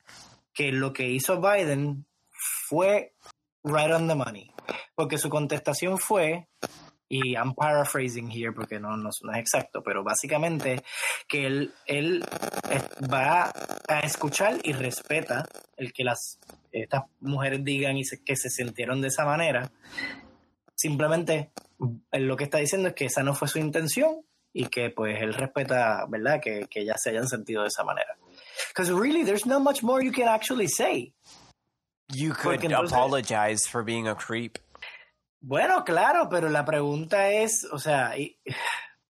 [0.54, 2.06] que lo que hizo Biden
[2.68, 3.14] fue
[3.64, 4.52] right on the money,
[4.96, 6.48] porque su contestación fue,
[7.10, 10.84] y I'm paraphrasing here porque no, no, es exacto, pero básicamente
[11.28, 12.24] que él, él
[13.12, 13.52] va
[13.88, 15.48] a escuchar y respeta
[15.78, 16.40] el que las
[16.72, 19.72] estas mujeres digan y se- que se sintieron de esa manera.
[20.78, 21.52] Simplemente
[22.12, 24.22] él lo que está diciendo es que esa no fue su intención
[24.54, 26.40] y que pues él respeta, ¿verdad?
[26.42, 28.16] Que, que ellas se hayan sentido de esa manera.
[28.70, 31.14] Because really, there's not much more you can actually say.
[32.14, 34.58] You could entonces- apologize for being a creep.
[35.42, 38.38] Bueno, claro, pero la pregunta es, o sea, y-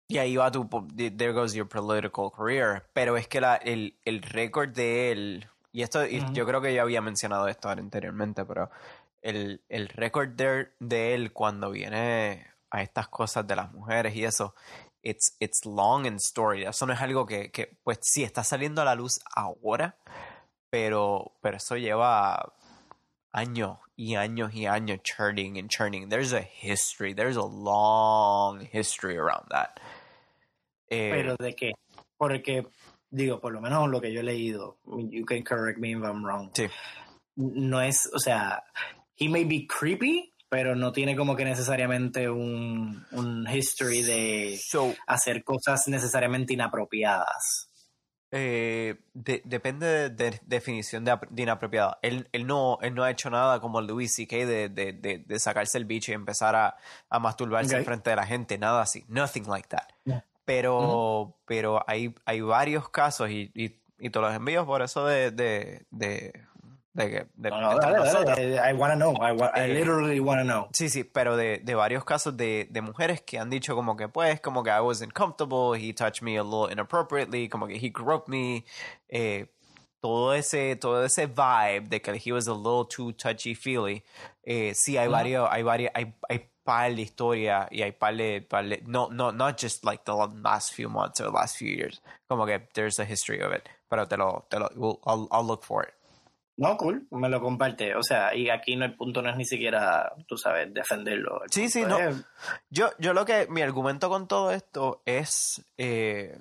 [0.09, 2.83] Y ahí va tu, po- there goes your political career.
[2.93, 6.73] Pero es que la, el, el récord de él, y esto, y yo creo que
[6.73, 8.69] ya había mencionado esto anteriormente, pero
[9.27, 14.23] el, el récord de, de él cuando viene a estas cosas de las mujeres y
[14.23, 14.55] eso,
[15.03, 16.63] it's, it's long and story.
[16.63, 19.97] Eso no es algo que, que, pues sí, está saliendo a la luz ahora,
[20.69, 22.53] pero, pero eso lleva
[23.33, 26.07] años y años y años churning and churning.
[26.07, 29.79] There's a history, there's a long history around that.
[30.89, 31.73] Eh, pero de qué?
[32.17, 32.65] Porque,
[33.09, 36.23] digo, por lo menos lo que yo he leído, you can correct me if I'm
[36.23, 36.51] wrong.
[36.53, 36.69] Sí.
[37.35, 38.63] No es, o sea,
[39.19, 44.93] he may be creepy, pero no tiene como que necesariamente un, un history de so,
[45.07, 47.69] hacer cosas necesariamente inapropiadas.
[48.31, 51.97] eh, de- depende de, de definición de, de inapropiada.
[52.01, 54.35] Él, él, no, él no ha hecho nada como Louis C.K.
[54.45, 56.75] De, de, de, de sacarse el bicho y empezar a,
[57.09, 57.79] a masturbarse Ok.
[57.79, 58.57] en frente de la gente.
[58.57, 59.05] Nada así.
[59.07, 59.87] Nothing like that.
[60.05, 60.25] Yeah.
[60.45, 65.85] Pero, pero hay, hay varios casos y, y, y te los envío por eso de,
[67.05, 68.35] de, de, No, no, entre dale, nosotros.
[68.37, 70.67] dale, I wanna know, I, wa- I Eh, literally wanna know.
[70.73, 74.07] Sí, sí, pero de, de varios casos de, de mujeres que han dicho como que
[74.09, 77.89] pues, como que I wasn't comfortable, he touched me a little inappropriately, como que he
[77.89, 78.65] groped me,
[79.09, 79.45] eh,
[80.01, 84.03] todo ese, todo ese vibe de que he was a little too touchy feely.
[84.43, 85.13] Eh, sí, hay Ujú.
[85.13, 89.07] varios, hay varios, hay, hay par de historia y hay par de, par de- no,
[89.09, 92.59] no, not just like the last few months or the last few years, como que
[92.73, 95.83] there's a history of it, pero te lo, te lo, we'll- I'll, I'll look for
[95.83, 95.93] it.
[96.57, 97.95] No, cool, me lo comparte.
[97.95, 101.43] O sea, y aquí no el punto no es ni siquiera, tú sabes, defenderlo.
[101.43, 101.99] El Sí, sí, no.
[101.99, 102.25] es-
[102.69, 106.39] Yo, yo lo que, mi argumento con todo esto es, eh,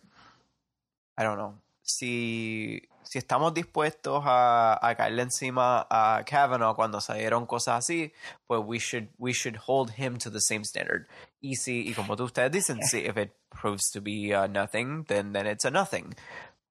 [1.18, 7.44] I don't know, si, si estamos dispuestos a, a caerle encima a Kavanaugh cuando salieron
[7.46, 8.12] cosas así,
[8.46, 11.06] pues we should, we should hold him to the same standard.
[11.42, 15.04] Y si, y como tú ustedes dicen, si if it proves to be a nothing,
[15.04, 16.14] then, then it's a nothing.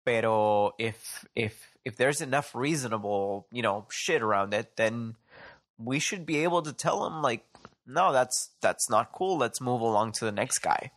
[0.04, 5.16] Pero if, if, if there's enough reasonable, you know, shit around it, then
[5.78, 7.44] we should be able to tell him like
[7.86, 10.90] no that's that's not cool let's move along to the next guy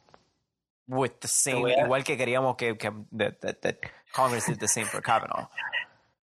[0.88, 3.76] with the same a- igual que queríamos que, que that, that, that
[4.14, 5.46] congress did the same for kavanaugh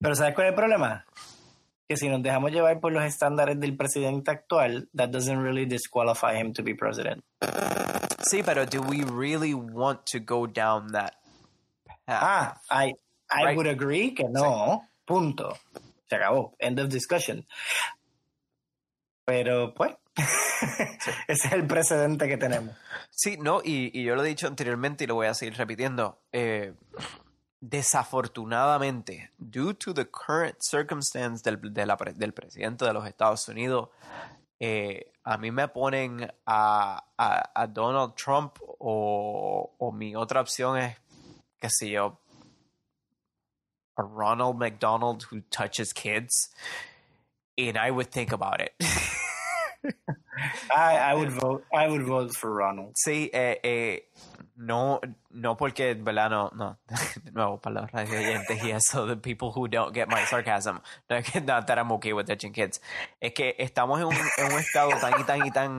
[0.01, 1.03] Pero ¿sabes cuál es el problema?
[1.87, 6.33] Que si nos dejamos llevar por los estándares del presidente actual, that doesn't really disqualify
[6.35, 7.23] him to be president.
[8.21, 11.15] sí pero do we really want to go down that
[12.07, 12.93] path Ah, I,
[13.31, 13.55] I Right.
[13.57, 14.87] would agree que no.
[15.05, 15.57] Punto.
[16.09, 16.55] Se acabó.
[16.59, 17.45] End of discussion.
[19.25, 19.95] Pero pues,
[21.27, 22.75] ese es el precedente que tenemos.
[23.11, 26.19] Sí, no, y, y yo lo he dicho anteriormente y lo voy a seguir repitiendo.
[26.31, 26.73] Eh,
[27.61, 33.89] desafortunadamente, due to the current circumstance del, de la del presidente de los Estados Unidos,
[34.59, 40.77] eh, a mí me ponen a, a- a Donald Trump o, o mi otra opción
[40.77, 40.97] es,
[41.59, 42.19] qué sé yo,
[43.99, 46.49] a Ronald McDonald who touches kids.
[47.57, 48.73] And I would think about it.
[50.75, 51.63] I, I would vote.
[51.73, 52.93] I would vote for Ronald.
[52.95, 54.09] Sí, eh, eh,
[54.59, 54.99] no,
[55.29, 56.29] no porque, ¿verdad?
[56.29, 56.77] No, no,
[57.23, 61.15] de nuevo, para los radioyentes y eso, the people who don't get my sarcasm, no
[61.15, 62.81] es que not that I'm okay with touching kids,
[63.21, 65.71] es que estamos en un, en un estado tan y tan y tan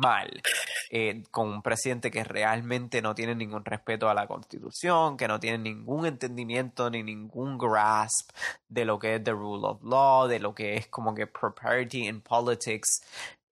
[0.00, 0.42] mal,
[0.90, 5.38] eh, con un presidente que realmente no tiene ningún respeto a la constitución, que no
[5.38, 8.30] tiene ningún entendimiento ni ningún grasp
[8.68, 12.08] de lo que es the rule of law, de lo que es como que propriety
[12.08, 13.02] in politics,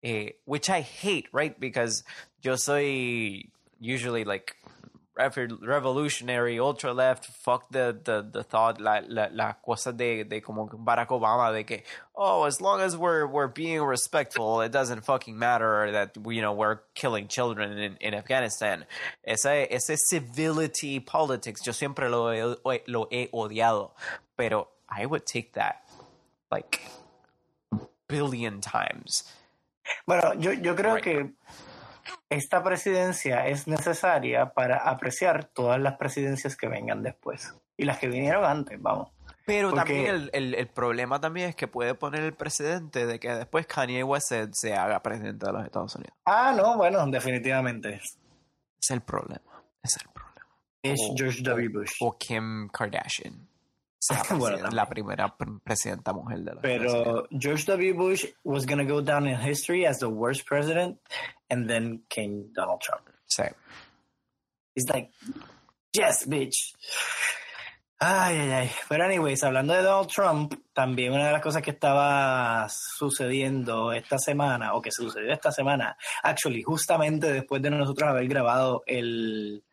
[0.05, 1.59] eh, which I hate, right?
[1.59, 2.05] Because
[2.43, 3.45] yo soy
[3.81, 4.57] usually like
[5.17, 10.67] revolutionary, ultra left, fuck the, the, the thought, la, la, la cosa de, de como
[10.67, 11.83] Barack Obama, de que,
[12.17, 16.53] oh, as long as we're, we're being respectful, it doesn't fucking matter that, you know,
[16.53, 18.85] we're killing children in, in Afghanistan.
[19.23, 22.57] Ese, ese civility politics, yo siempre lo
[22.89, 23.91] lo he odiado,
[24.37, 25.85] pero I would take that
[26.51, 26.81] like
[28.09, 29.25] billion times.
[30.07, 31.05] Bueno, yo, yo creo Right.
[31.05, 31.33] que
[32.29, 37.55] esta presidencia es necesaria para apreciar todas las presidencias que vengan después.
[37.77, 39.11] Y las que vinieron antes, vamos.
[39.47, 43.19] Pero Porque- también el, el, el problema también es que puede poner el precedente de
[43.21, 46.17] que después Kanye West se, se haga presidente de los Estados Unidos.
[46.25, 48.01] Ah, no, bueno, definitivamente.
[48.81, 49.63] Es el problema.
[49.83, 50.57] Es el problema.
[50.83, 51.69] Es O- George W.
[51.69, 51.93] Bush.
[52.01, 53.49] O Kim Kardashian.
[54.07, 56.63] Sea Bueno, la primera pre- presidenta mujer de Unidos.
[56.63, 57.95] Pero George W.
[57.95, 60.99] Bush was going to go down in history as the worst president,
[61.49, 63.09] and then came Donald Trump.
[63.27, 63.45] Sí.
[64.75, 65.11] He's like,
[65.95, 66.75] yes, bitch.
[68.01, 68.71] Ay, ay, ay.
[68.89, 74.19] Pero, anyways, hablando de Donald Trump, también una de las cosas que estaba sucediendo esta
[74.19, 79.65] semana, o que sucedió esta semana, actually, justamente después de nosotros haber grabado el,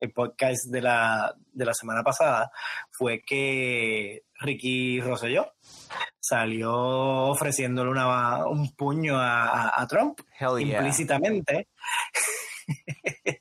[0.00, 2.50] el podcast de la, de la semana pasada,
[2.90, 5.52] fue que Ricky Rosselló
[6.20, 10.78] salió ofreciéndole una, un puño a, a- a Trump Hell yeah.
[10.78, 11.68] implícitamente.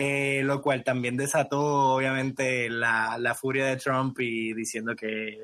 [0.00, 5.36] Eh, lo cual también desató obviamente la, la furia de Trump y diciendo que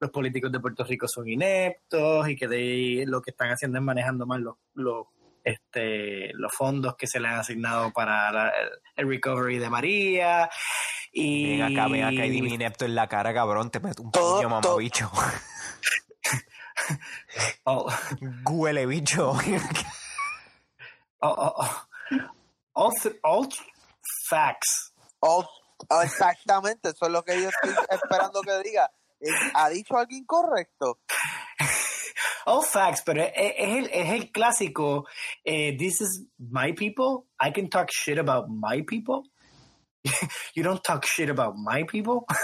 [0.00, 3.84] los políticos de Puerto Rico son ineptos y que de, lo que están haciendo es
[3.84, 5.06] manejando mal los, los,
[5.44, 8.52] este, los fondos que se le han asignado para la-
[8.96, 10.50] el, recovery de María.
[11.12, 13.70] Y Ven acá, ven acá y dime inepto en la cara, cabrón.
[13.70, 15.10] Te meto un puño, mamabicho.
[17.64, 17.88] Oh,
[18.50, 19.30] Huele bicho.
[21.20, 21.86] oh, oh, oh.
[22.72, 23.46] All, th- all
[24.28, 24.92] facts.
[25.20, 25.46] Oh,
[26.02, 28.90] exactamente, eso es lo que yo estoy esperando que diga.
[29.54, 30.98] ¿Ha dicho algo incorrecto?
[32.46, 35.06] All facts, pero es, es el, es el clásico.
[35.44, 37.26] eh, this is my people.
[37.40, 39.22] I can talk shit about my people.
[40.54, 42.24] you don't talk shit about my people.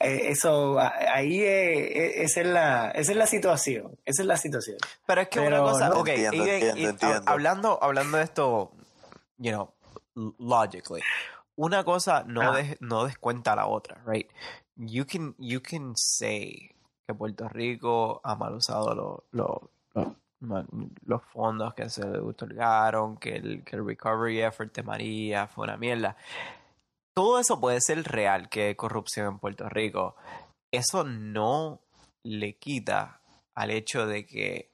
[0.00, 3.98] Eh, Eso, ahí eh, eh, esa, es la, esa es la situación.
[4.04, 4.76] Esa es la situación.
[5.06, 7.22] Pero es que Pero una cosa, no- ok, Entiendo, y- entiendo, y- entiendo.
[7.26, 8.72] hablando, hablando de esto,
[9.38, 9.72] you know,
[10.38, 11.02] logically,
[11.56, 12.56] una cosa no, Ah.
[12.56, 14.28] des- no descuenta la otra, right?
[14.76, 16.70] You can, you can say
[17.06, 20.66] que Puerto Rico ha mal usado lo- lo- lo- ma-
[21.06, 25.64] los fondos que se le otorgaron, que el, que el recovery effort de María fue
[25.64, 26.16] una mierda.
[27.16, 30.16] todo eso puede ser real, que hay corrupción en Puerto Rico.
[30.72, 31.80] Eso no
[32.24, 33.20] le quita
[33.54, 34.72] al hecho de que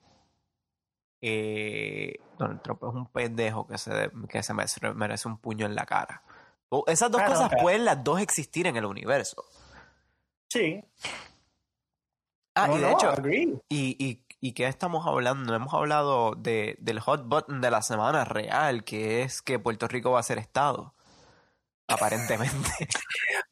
[1.23, 5.75] eh, Donald Trump es un pendejo que se, que se merece, merece un puño en
[5.75, 6.23] la cara.
[6.87, 7.63] Esas dos Ah, cosas claro.
[7.63, 9.45] pueden las dos existir en el universo.
[10.51, 10.85] Sí.
[12.55, 13.55] Ah, No, y de no, hecho, agree.
[13.69, 15.51] ¿y, y, y qué estamos hablando?
[15.51, 19.87] No hemos hablado de, del hot button de la semana real, que es que Puerto
[19.89, 20.95] Rico va a ser Estado.
[21.89, 22.71] Aparentemente.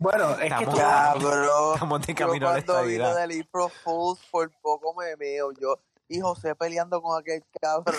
[0.00, 1.74] Bueno, es que Estamos- tú- Ya, bro.
[1.74, 3.28] Estamos de Yo camino a la cuando vi lo estabilidad.
[3.28, 5.50] del April Fools, por poco me meo.
[5.60, 7.96] Yo y José peleando con aquel cabrón.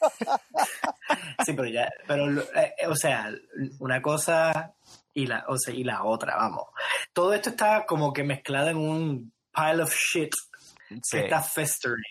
[1.44, 3.30] Sí, pero ya, pero, eh, o sea,
[3.78, 4.74] una cosa
[5.22, 6.64] y la, o sea, y la otra, vamos.
[7.12, 10.32] Todo esto está como que mezclado en un pile of shit
[11.02, 11.18] Sí.
[11.18, 12.02] que está festering.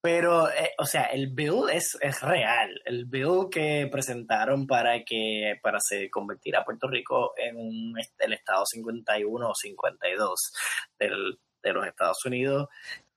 [0.00, 2.80] Pero, eh, o sea, el bill es, es real.
[2.84, 8.32] El bill que presentaron para que para se convertir a Puerto Rico en un, el
[8.32, 10.52] estado 51 o 52
[10.98, 12.68] del, de los Estados Unidos.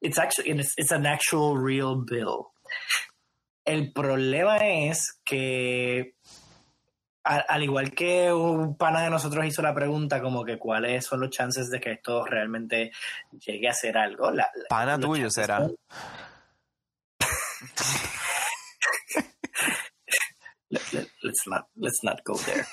[0.01, 2.47] It's actually it's, it's an actual real bill.
[3.63, 6.15] El problema es que
[7.25, 11.31] al igual que un pana de nosotros hizo la pregunta como que cuáles son los
[11.31, 12.91] chances de que esto realmente
[13.45, 15.57] llegue a ser algo, la, la- Pana tuyo será.
[15.59, 15.75] son-
[20.69, 21.07] Let-
[21.47, 22.65] not let's not go there.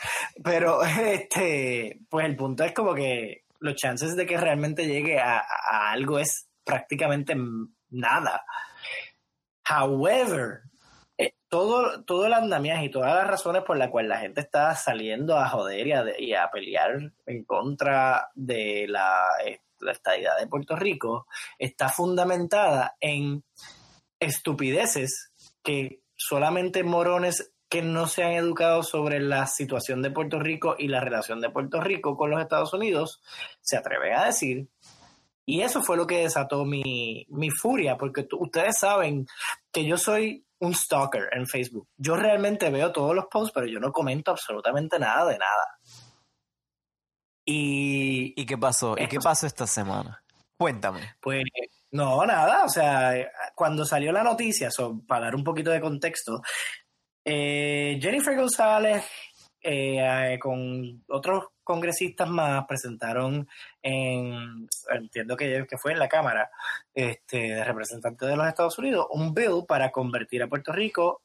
[0.42, 5.38] Pero este, pues el punto es como que los chances de que realmente llegue a,
[5.40, 7.36] a algo es prácticamente
[7.90, 8.42] nada.
[9.68, 10.62] However,
[11.18, 14.74] eh, todo, todo el andamiaje y todas las razones por las cuales la gente está
[14.74, 15.86] saliendo a joder
[16.18, 21.26] y a, pelear en contra de la, eh, la estadidad de Puerto Rico
[21.58, 23.44] está fundamentada en
[24.20, 30.76] estupideces que solamente morones que no se han educado sobre la situación de Puerto Rico
[30.78, 33.22] y la relación de Puerto Rico con los Estados Unidos
[33.60, 34.68] se atreven a decir.
[35.46, 39.26] Y eso fue lo que desató mi, mi furia, porque ustedes saben
[39.72, 41.88] que yo soy un stalker en Facebook.
[41.96, 45.78] Yo realmente veo todos los posts, pero yo no comento absolutamente nada de nada.
[47.44, 48.94] Y ¿Y qué pasó?
[48.96, 50.22] ¿Y qué pasó esta semana?
[50.56, 51.16] Cuéntame.
[51.20, 51.42] Pues
[51.90, 53.12] no, nada, o sea,
[53.54, 56.40] cuando salió la noticia, so, para dar un poquito de contexto,
[57.24, 59.04] eh, Jennifer González
[59.60, 59.98] eh,
[60.34, 63.48] eh, con otros congresistas más presentaron
[63.82, 66.50] en, entiendo que, fue en la Cámara
[66.94, 71.22] este, de Representantes de los Estados Unidos, un bill para convertir a Puerto Rico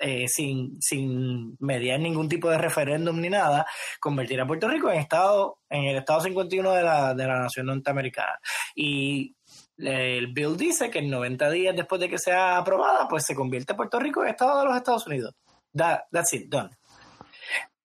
[0.00, 3.64] eh, sin, sin mediar ningún tipo de referéndum ni nada,
[4.00, 7.66] convertir a Puerto Rico en estado, en el estado 51 de la, de la nación
[7.66, 8.40] norteamericana.
[8.74, 9.36] Y
[9.78, 13.74] el bill dice que en 90 días después de que sea aprobada, pues se convierte
[13.74, 15.34] Puerto Rico en estado de los Estados Unidos.
[15.76, 16.70] That- that's it, done.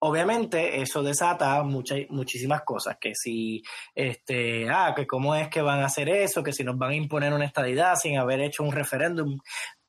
[0.01, 3.61] Obviamente eso desata muchas, muchísimas cosas, que si,
[3.93, 6.95] este, ah, que cómo es que van a hacer eso, que si nos van a
[6.95, 9.37] imponer una estadidad sin haber hecho un referéndum.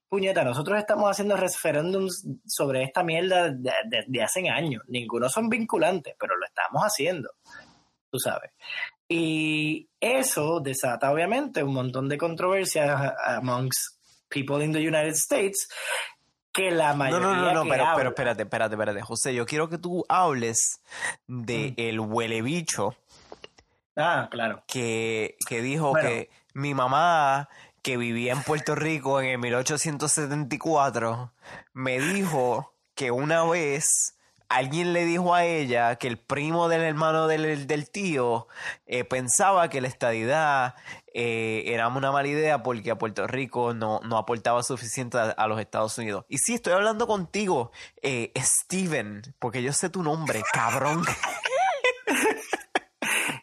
[0.08, 4.82] Puñeta, nosotros estamos haciendo referéndums sobre esta mierda de- de- desde hace años.
[4.88, 7.30] Ninguno son vinculantes, pero lo estamos haciendo,
[8.10, 8.50] tú sabes.
[9.08, 13.96] Y eso desata obviamente un montón de controversias amongst
[14.28, 15.68] people in the United States
[16.52, 19.00] que la No, mayoría no, no, no, que pero, habla- pero espérate, espérate, espérate.
[19.02, 20.80] José, yo quiero que tú hables
[21.26, 21.74] de Mm.
[21.80, 22.94] el huele bicho
[23.96, 24.62] Ah, claro.
[24.66, 26.08] que, que dijo Bueno.
[26.08, 27.48] que mi mamá,
[27.82, 31.32] que vivía en Puerto Rico en el 1874,
[31.72, 34.16] me dijo que una vez
[34.50, 38.46] alguien le dijo a ella que el primo del hermano del, del tío
[38.86, 40.74] eh, pensaba que la estadidad
[41.14, 45.46] eh, era una mala idea porque a Puerto Rico no, no aportaba suficiente a, a
[45.46, 46.24] los Estados Unidos.
[46.28, 51.04] Y sí, estoy hablando contigo, eh, Steven, porque yo sé tu nombre, cabrón.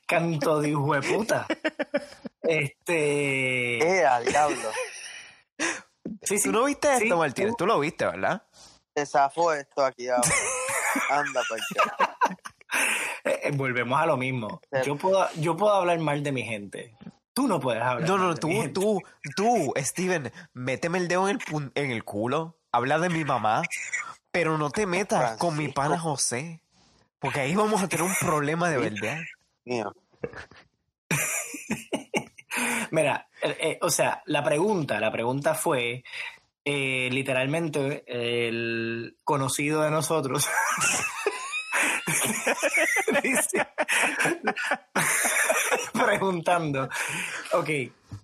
[0.07, 1.47] Canto de hijo de puta.
[2.43, 3.77] Este.
[3.99, 4.69] ¡Eh, a diablo!
[6.23, 6.43] Sí, sí.
[6.45, 7.51] ¿Tú no viste esto, Martínez?
[7.51, 8.43] tú- Tú lo viste, ¿verdad?
[8.93, 10.29] Te zafó esto aquí ahora.
[11.09, 11.41] Anda,
[13.23, 14.61] Eh, eh, volvemos a lo mismo.
[14.85, 16.95] Yo puedo, yo puedo hablar mal de mi gente.
[17.33, 18.73] Tú no puedes hablar No, mal no, de tú, mi gente.
[18.73, 19.01] tú,
[19.35, 23.61] tú, Steven, méteme el dedo en el, pun- en el culo, habla de mi mamá,
[24.31, 26.61] pero no te metas con mi pana José,
[27.19, 29.19] porque ahí vamos a tener un problema de verdad.
[29.65, 29.93] Mío.
[32.91, 36.03] Mira, eh, eh, o sea, la pregunta, la pregunta fue
[36.69, 40.45] eh, literalmente el conocido de nosotros.
[45.93, 46.89] Preguntando,
[47.53, 47.69] ok,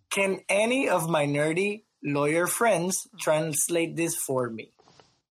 [0.10, 4.74] can any of my nerdy lawyer friends translate this for me?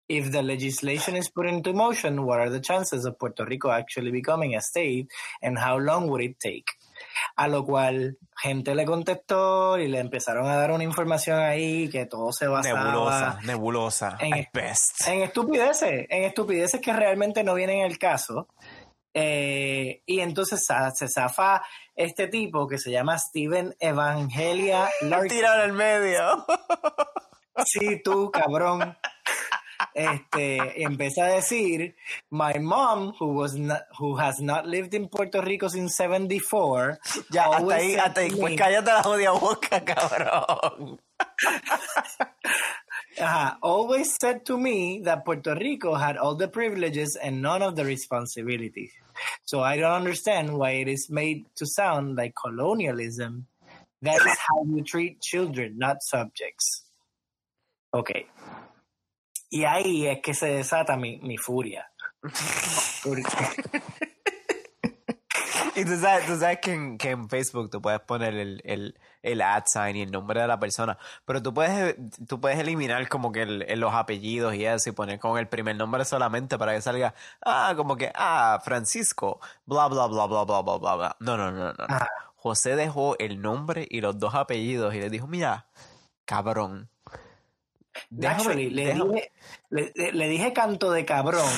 [0.08, 4.12] If the legislation is put into motion, what are the chances of Puerto Rico actually
[4.12, 5.11] becoming a state
[5.42, 6.68] and how long would it take?
[7.36, 12.06] A lo cual gente le contestó y le empezaron a dar una información ahí que
[12.06, 15.06] todo se basaba Nebulosa, nebulosa, En- at best.
[15.08, 18.48] en estupideces, en estupideces que realmente no vienen al caso.
[19.12, 21.62] Eh, y entonces se zafa
[21.96, 25.28] este tipo que se llama Steven Evangelia Larkin.
[25.28, 26.46] Tiraron al medio.
[27.66, 28.96] Sí, tú, cabrón.
[29.95, 31.95] Este, empieza a decir,
[32.30, 36.99] my mom, who was not, who has not lived in Puerto Rico since 74,
[37.30, 38.30] Ya, hasta ahí, hasta ahí.
[38.30, 41.01] Pues cállate la jodida boca, cabrón.
[43.18, 47.76] Ajá, always said to me that Puerto Rico had all the privileges and none of
[47.76, 48.93] the responsibilities.
[49.45, 53.47] So I don't understand why it is made to sound like colonialism.
[54.03, 56.84] That is how you treat children, not subjects.
[57.93, 58.26] Ok.
[59.51, 61.90] Y ahí es que se desata mi, mi furia.
[65.76, 68.98] Y tú sabes, tú sabes que, en, que en Facebook tú puedes poner el, el,
[69.22, 71.96] el ad sign y el nombre de la persona, pero tú puedes,
[72.28, 75.76] tú puedes eliminar como que el- los apellidos y eso y poner con el primer
[75.76, 77.14] nombre solamente para que salga,
[77.46, 81.16] ah, como que, ah, Francisco, bla, bla, bla, bla, bla, bla, bla, bla.
[81.20, 81.72] No, no, no, no.
[81.72, 81.86] no.
[81.88, 82.09] Ah.
[82.36, 85.68] José dejó el nombre y los dos apellidos y le dijo, mira,
[86.24, 86.90] cabrón.
[88.11, 89.30] Déjame- Actually, le, déjame-
[89.70, 91.51] dije, le, dije canto de cabrón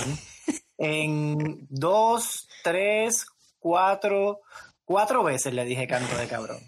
[0.79, 3.27] en dos, tres,
[3.59, 4.41] cuatro,
[4.85, 6.59] cuatro veces le dije canto de cabrón.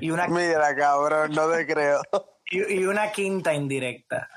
[0.00, 2.00] Y una, Mira, cabrón, no te creo.
[2.50, 4.28] y, y una quinta indirecta.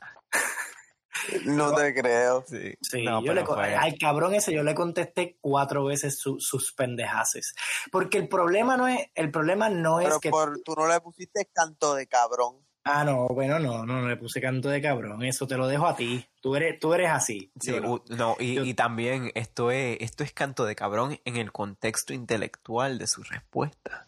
[1.45, 2.43] No te creo.
[2.47, 6.73] Sí, Sí, no, yo le, al cabrón ese yo le contesté cuatro veces su- sus
[6.73, 7.53] pendejaces.
[7.91, 10.99] Porque el problema no es, el problema no es Pero que por, tú no le
[11.01, 12.55] pusiste canto de cabrón.
[12.85, 15.23] Ah, no, bueno, no, no, no le puse canto de cabrón.
[15.23, 16.25] Eso te lo dejo a ti.
[16.41, 17.51] Tú eres, tú eres así.
[17.59, 17.93] Sí, no.
[17.95, 21.51] u- no, y, Yo- y también esto es, esto es canto de cabrón en el
[21.51, 24.07] contexto intelectual de su respuesta.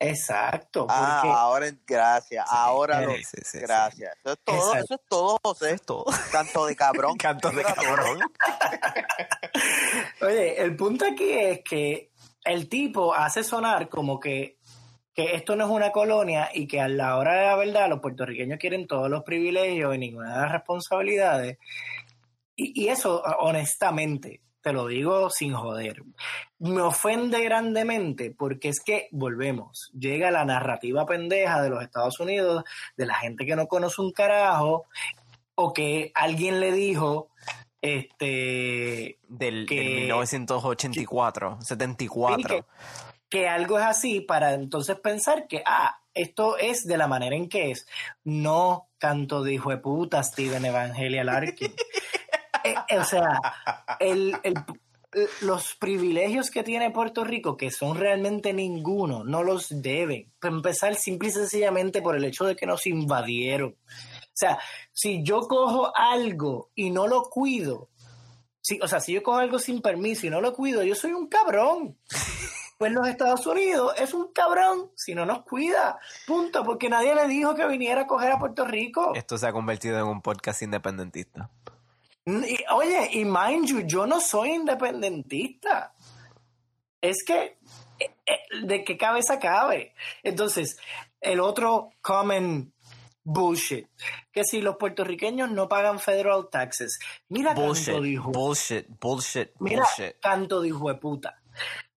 [0.00, 0.86] Exacto.
[0.88, 2.44] Ah, ahora gracias.
[2.48, 3.58] ahora lo, Sí, sí, sí, sí.
[3.60, 4.16] gracias.
[4.24, 4.84] Eso es todo, Exacto.
[4.84, 5.70] eso es todo, José.
[5.72, 6.04] Es todo.
[6.30, 7.16] Canto de cabrón.
[7.18, 8.20] Canto de cabrón.
[10.22, 12.12] Oye, el punto aquí es que
[12.44, 14.57] el tipo hace sonar como que,
[15.18, 17.98] que esto no es una colonia y que a la hora de la verdad los
[17.98, 21.58] puertorriqueños quieren todos los privilegios y ninguna de las responsabilidades.
[22.54, 26.04] Y, y eso, honestamente, te lo digo sin joder,
[26.60, 32.62] me ofende grandemente porque es que, volvemos, llega la narrativa pendeja de los Estados Unidos,
[32.96, 34.84] de la gente que no conoce un carajo,
[35.56, 37.30] o que alguien le dijo,
[37.82, 42.56] este, Del, Que- del 1984, 74.
[42.56, 42.62] Sí,
[43.28, 47.48] que algo es así para entonces pensar que, ah, esto es de la manera en
[47.48, 47.86] que es.
[48.24, 51.72] No canto de hijo de puta Steven Evangelia Larkin.
[52.64, 53.38] Eh, eh, o sea,
[54.00, 54.54] el, el-
[55.42, 60.32] los privilegios que tiene Puerto Rico, que son realmente ninguno, no los deben.
[60.40, 63.70] Para empezar, simple y sencillamente por el hecho de que nos invadieron.
[63.70, 64.58] O sea,
[64.92, 67.88] si yo cojo algo y no lo cuido,
[68.60, 71.12] si, o sea, si yo cojo algo sin permiso y no lo cuido, yo soy
[71.12, 71.96] un cabrón.
[72.78, 75.98] Pues los Estados Unidos es un cabrón si no nos cuida.
[76.28, 76.62] Punto.
[76.62, 79.12] Porque nadie le dijo que viniera a coger a Puerto Rico.
[79.16, 81.50] Esto se ha convertido en un podcast independentista.
[82.24, 85.92] Y, oye, y mind you, yo no soy independentista.
[87.00, 87.58] Es que,
[87.98, 89.94] eh, eh, ¿de qué cabeza cabe?
[90.22, 90.78] Entonces,
[91.20, 92.72] el otro common
[93.24, 93.88] bullshit,
[94.30, 96.98] que si los puertorriqueños no pagan federal taxes,
[97.28, 100.20] mira Bullshit, canto dijo, bullshit, bullshit, mira bullshit.
[100.20, 101.42] canto dijo de puta.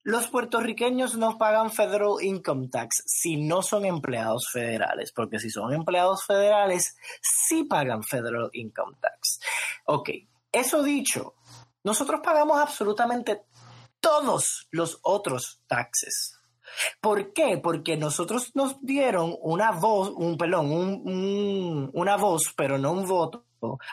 [0.04, 5.74] Los puertorriqueños no pagan federal income tax si no son empleados federales, porque si son
[5.74, 9.39] empleados federales, sí pagan federal income tax.
[9.86, 10.10] Ok,
[10.52, 11.36] eso dicho,
[11.84, 13.43] nosotros pagamos absolutamente
[13.99, 16.38] todos los otros taxes.
[16.99, 17.60] ¿Por qué?
[17.62, 23.06] Porque nosotros nos dieron una voz, un perdón, un- un- una voz, pero no un
[23.06, 23.45] voto,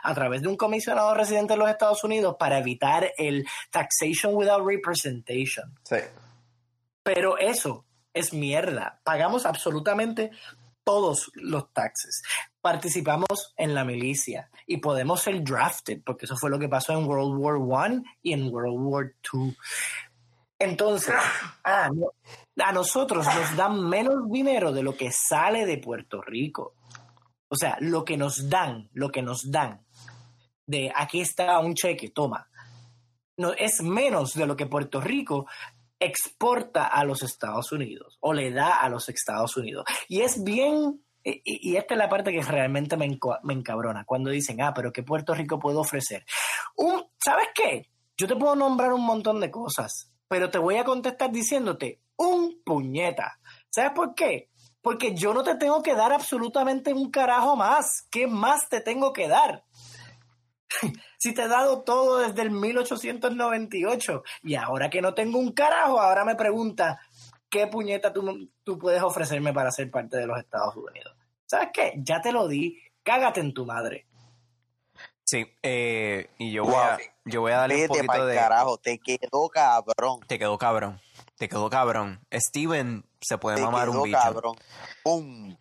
[0.02, 4.66] a través de un comisionado residente de los Estados Unidos para evitar el taxation without
[4.66, 5.78] representation.
[5.84, 5.98] Sí.
[7.02, 9.00] Pero eso es mierda.
[9.04, 10.30] Pagamos absolutamente
[10.84, 12.22] todos los taxes.
[12.60, 17.06] Participamos en la milicia y podemos ser drafted, porque eso fue lo que pasó en
[17.06, 19.54] World War One y en World War Two.
[20.58, 21.14] Entonces,
[21.62, 26.74] a nosotros nos dan menos dinero de lo que sale de Puerto Rico.
[27.48, 29.84] O sea, lo que nos dan, lo que nos dan,
[30.66, 32.48] de aquí está un cheque, toma,
[33.36, 35.46] no, es menos de lo que Puerto Rico
[35.98, 39.84] exporta a los Estados Unidos o le da a los Estados Unidos.
[40.08, 41.00] Y es bien
[41.44, 45.02] y, esta es la parte que realmente me, me encabrona, cuando dicen, ah, pero ¿qué
[45.02, 46.24] Puerto Rico puede ofrecer?
[46.76, 47.90] Un, ¿Sabes qué?
[48.16, 52.62] Yo te puedo nombrar un montón de cosas, pero te voy a contestar diciéndote un
[52.64, 53.38] puñeta.
[53.70, 54.50] ¿Sabes por qué?
[54.88, 58.06] Porque yo no te tengo que dar absolutamente un carajo más.
[58.10, 59.62] ¿Qué más te tengo que dar?
[61.18, 66.00] si te he dado todo desde el 1898 y ahora que no tengo un carajo,
[66.00, 67.02] ahora me pregunta
[67.50, 71.14] qué puñeta tú, tú puedes ofrecerme para ser parte de los Estados Unidos.
[71.44, 71.92] ¿Sabes qué?
[71.98, 74.06] Ya te lo di, cágate en tu madre.
[75.22, 78.34] Sí, eh, y yo voy, a, yo voy a darle un Vete poquito pa'l de...
[78.34, 80.20] carajo, te quedó cabrón.
[80.26, 80.98] Te quedó cabrón.
[81.38, 82.20] Te quedó cabrón.
[82.32, 84.18] Steven se puede Te mamar un quedó bicho.
[84.18, 84.56] cabrón.
[85.02, 85.56] ¡Pum!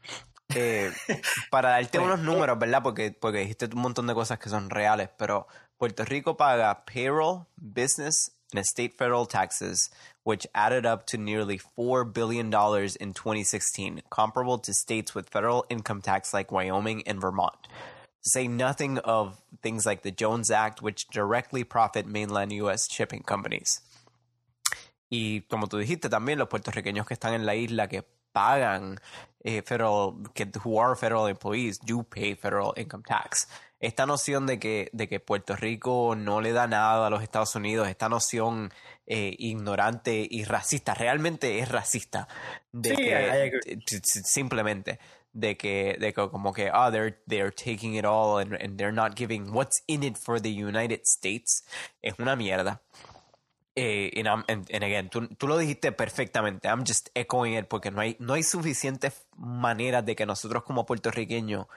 [0.55, 0.91] Eh,
[1.51, 2.81] para darte unos números, ¿verdad?
[2.83, 5.47] Porque, porque dijiste un montón de cosas que son reales, pero
[5.77, 9.89] Puerto Rico paga payroll, business, and state federal taxes,
[10.23, 16.01] which added up to nearly $4 billion in 2016, comparable to states with federal income
[16.01, 17.55] tax like Wyoming and Vermont.
[18.23, 22.87] To say nothing of things like the Jones Act, which directly profit mainland U.S.
[22.91, 23.81] shipping companies.
[25.09, 28.99] Y como tú dijiste también, los puertorriqueños que están en la isla que pagan
[29.43, 33.47] eh, federal, que who are federal employees, do pay federal income tax.
[33.79, 37.55] Esta noción de que, de que Puerto Rico no le da nada a los Estados
[37.55, 38.73] Unidos, esta noción
[39.05, 42.27] eh, ignorante y racista, realmente es racista.
[42.71, 42.95] De Sí,
[43.85, 44.99] que, simplemente
[45.33, 48.91] de que, de que como que ah they're they're taking it all and, and they're
[48.91, 51.63] not giving what's in it for the United States
[52.01, 52.81] es una mierda
[53.79, 56.67] eh, and, I'm- again, tú, tú lo dijiste perfectamente.
[56.67, 60.87] I'm just echoing it porque no hay, no hay suficientes maneras de que nosotros como
[60.87, 61.67] puertorriqueños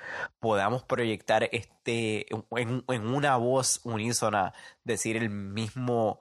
[0.41, 2.27] podamos proyectar este
[2.57, 6.21] en, en una voz unísona, decir el mismo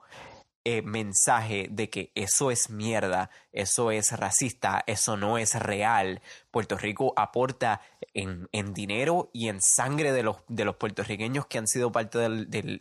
[0.78, 6.20] eh, mensaje de que eso es mierda, eso es racista, eso no es real.
[6.50, 7.80] Puerto Rico aporta
[8.14, 12.18] en, en dinero y en sangre de los, de los puertorriqueños que han sido parte
[12.18, 12.80] del, del,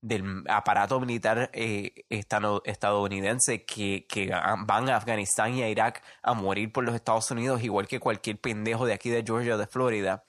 [0.00, 6.72] del, aparato militar eh, estadounidense que, que van a Afganistán y a Irak a morir
[6.72, 10.24] por los Estados Unidos, igual que cualquier pendejo de aquí de Georgia o de Florida.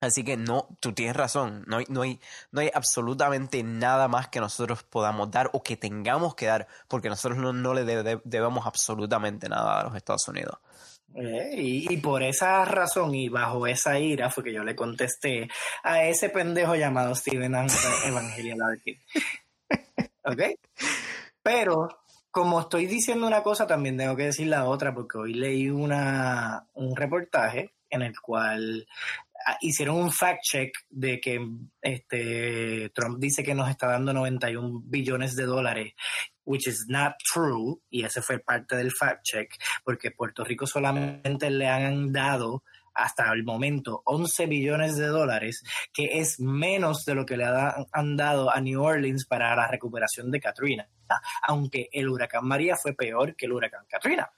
[0.00, 2.18] Así que no, tú tienes razón, no hay, no hay,
[2.52, 7.10] no hay absolutamente nada más que nosotros podamos dar o que tengamos que dar, porque
[7.10, 10.58] nosotros no, no le debe- debemos absolutamente nada a los Estados Unidos.
[11.14, 15.48] Eh, y, y por esa razón y bajo esa ira fue que yo le contesté
[15.82, 17.68] a ese pendejo llamado Steven Ang-
[18.06, 18.98] Evangelia Larkin.
[20.24, 20.40] ¿Ok?
[21.42, 21.88] Pero
[22.30, 26.66] como estoy diciendo una cosa, también tengo que decir la otra, porque hoy leí una,
[26.74, 28.86] un reportaje en el cual
[29.60, 31.40] hicieron un fact check de que
[31.80, 35.92] este Trump dice que nos está dando 91 billones de dólares,
[36.44, 39.50] which is not true, y ese fue parte del fact check,
[39.84, 42.62] porque Puerto Rico solamente le han dado
[42.92, 45.62] hasta el momento 11 billones de dólares,
[45.92, 49.68] que es menos de lo que le ha- han dado a New Orleans para la
[49.68, 50.88] recuperación de Katrina,
[51.46, 54.28] aunque el huracán María fue peor que el huracán Katrina.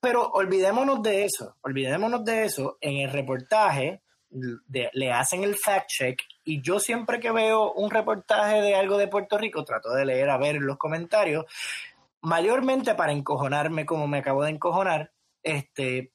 [0.00, 2.78] Pero olvidémonos de eso, olvidémonos de eso.
[2.80, 8.60] En el reportaje le hacen el fact check y yo siempre que veo un reportaje
[8.60, 11.46] de algo de Puerto Rico trato de leer a ver los comentarios,
[12.22, 15.12] mayormente para encojonarme como me acabo de encojonar,
[15.42, 16.12] este,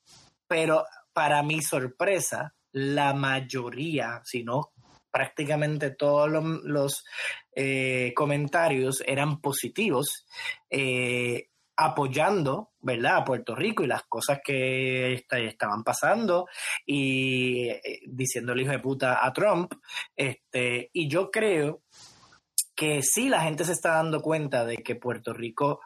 [0.47, 4.71] pero para mi sorpresa, la mayoría, si no
[5.09, 7.05] prácticamente todos los, los,
[7.53, 10.25] eh, comentarios eran positivos.
[10.69, 11.49] eh,
[11.85, 16.47] apoyando, ¿verdad?, a Puerto Rico y las cosas que esta- estaban pasando
[16.85, 19.73] y eh, diciendo el hijo de puta a Trump.
[20.15, 21.81] Este, y yo creo
[22.75, 25.81] que sí la gente se está dando cuenta de que Puerto Rico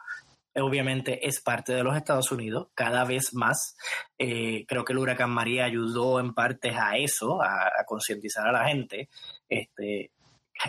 [0.54, 3.76] eh, obviamente es parte de los Estados Unidos cada vez más.
[4.18, 8.52] Eh, creo que el huracán María ayudó en partes a eso, a, a concientizar a
[8.52, 9.08] la gente.
[9.48, 10.10] Este,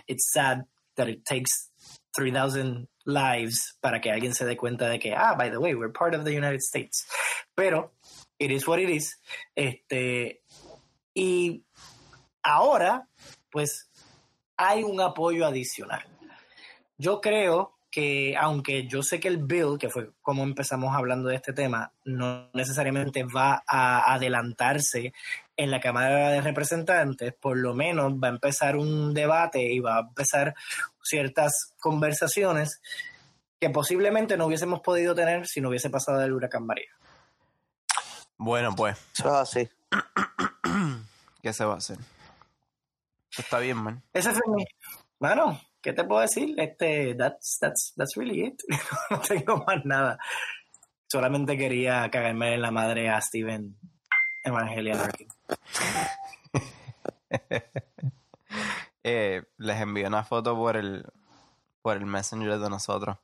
[0.07, 0.65] it's sad
[0.95, 1.66] that it takes
[2.17, 5.93] 3,000 lives para que alguien se dé cuenta de que, ah, by the way, we're
[5.93, 7.07] part of the United States.
[7.55, 7.93] Pero,
[8.39, 9.19] it is what it is.
[9.55, 10.41] Este,
[11.13, 11.63] y
[12.41, 13.07] ahora,
[13.51, 13.89] pues,
[14.57, 16.03] hay un apoyo adicional.
[16.97, 21.35] Yo creo que, aunque yo sé que el bill, que fue como empezamos hablando de
[21.35, 25.13] este tema, no necesariamente va a adelantarse
[25.57, 29.97] en la Cámara de Representantes, por lo menos va a empezar un debate y va
[29.97, 30.55] a empezar
[31.03, 32.79] ciertas conversaciones
[33.59, 36.91] que posiblemente no hubiésemos podido tener si no hubiese pasado el huracán María.
[38.37, 39.69] Bueno, pues, Eso es así.
[41.41, 41.97] ¿qué se va a hacer?
[43.37, 44.03] Está bien, man.
[44.13, 44.65] Ese fue mi...
[45.19, 46.53] Bueno, ¿qué te puedo decir?
[46.59, 48.61] Este, that's, that's, that's really it.
[49.09, 50.19] no tengo más nada.
[51.09, 53.77] Solamente quería cagarme en la madre a Steven
[54.43, 55.29] Evangelia Larkin.
[59.03, 61.05] Eh, les envío una foto por el
[61.81, 63.17] por el messenger de nosotros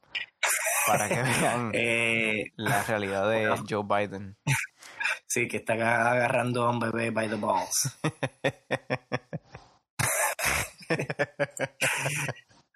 [0.88, 4.38] para que vean Eh, la realidad de Joe Biden.
[5.28, 7.98] sí, que está agarrando a un bebé by the balls.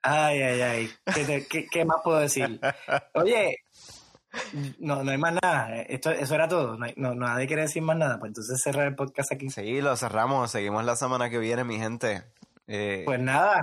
[0.03, 0.89] Ay, ay, ay.
[1.13, 2.59] ¿Qué, te- qué- qué más puedo decir?
[3.13, 3.57] Oye,
[4.80, 5.82] no, no hay más nada.
[5.82, 6.78] Esto, eso era todo.
[6.78, 8.19] No, hay- no, nadie quiere decir más nada.
[8.19, 9.49] Pues entonces cerrar el podcast aquí.
[9.49, 10.51] Sí, lo cerramos.
[10.51, 12.23] Seguimos la semana que viene, mi gente.
[12.67, 13.59] Eh, Pues nada,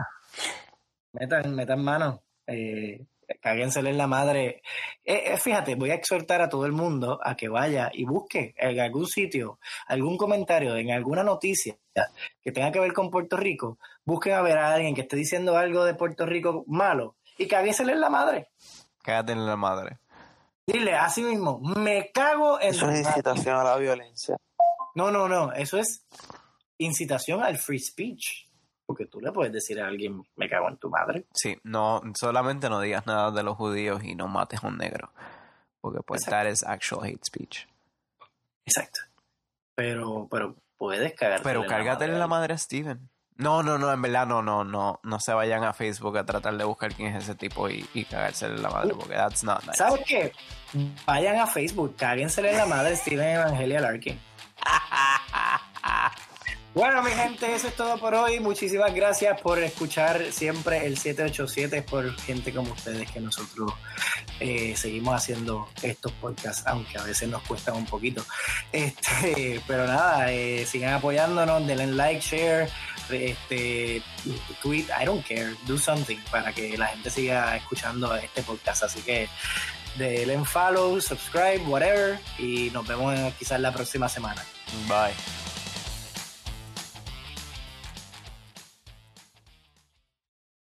[1.12, 3.05] metan, metan mano, eh,
[3.41, 4.62] cáguensele en la madre.
[5.05, 8.55] Eh, eh, fíjate, voy a exhortar a todo el mundo a que vaya y busque
[8.57, 11.77] en algún sitio, algún comentario, en alguna noticia
[12.43, 15.57] que tenga que ver con Puerto Rico, busquen a ver a alguien que esté diciendo
[15.57, 18.49] algo de Puerto Rico malo y cáguensele en la madre.
[19.03, 19.99] cágate en la madre.
[20.67, 23.09] Dile así mismo, me cago en Eso es madre".
[23.09, 24.37] incitación a la violencia.
[24.95, 26.07] No, no, no, eso es
[26.79, 28.49] incitación al free speech.
[28.87, 31.25] Porque tú le puedes decir a alguien, me cago en tu madre.
[31.33, 35.11] Sí, no, solamente no digas nada de los judíos y no mates a un negro.
[35.81, 36.45] Porque pues Exacto.
[36.45, 37.67] that is actual hate speech.
[38.67, 39.01] Exacto.
[39.75, 41.43] Pero, pero puedes cagar.
[41.43, 43.09] Pero cárgate en la madre a Steven.
[43.37, 46.57] No, no, no, en verdad no, no, no, no se vayan a Facebook a tratar
[46.57, 49.62] de buscar quién es ese tipo y, y cagársele en la madre porque that's not
[49.64, 49.76] nice.
[49.76, 50.32] ¿Sabes qué?
[51.05, 54.20] Vayan a Facebook, cáguensele en la madre Steven Evangelia Larkin.
[56.74, 58.41] Bueno, mi gente, eso es todo por hoy.
[58.41, 61.78] Muchísimas gracias por escuchar siempre el 787.
[61.78, 63.72] Es por gente como ustedes que nosotros
[64.41, 68.24] eh, seguimos haciendo estos podcasts, aunque a veces nos cuestan un poquito.
[68.72, 72.68] Este, pero nada, eh, sigan apoyándonos, denle like, share,
[73.11, 74.03] este,
[74.63, 78.85] tweet, I don't care, do something para que la gente siga escuchando este podcast.
[78.85, 79.29] Así que
[79.97, 84.45] denle en follow, subscribe, whatever, y nos vemos quizás la próxima semana.
[84.89, 85.43] Bye.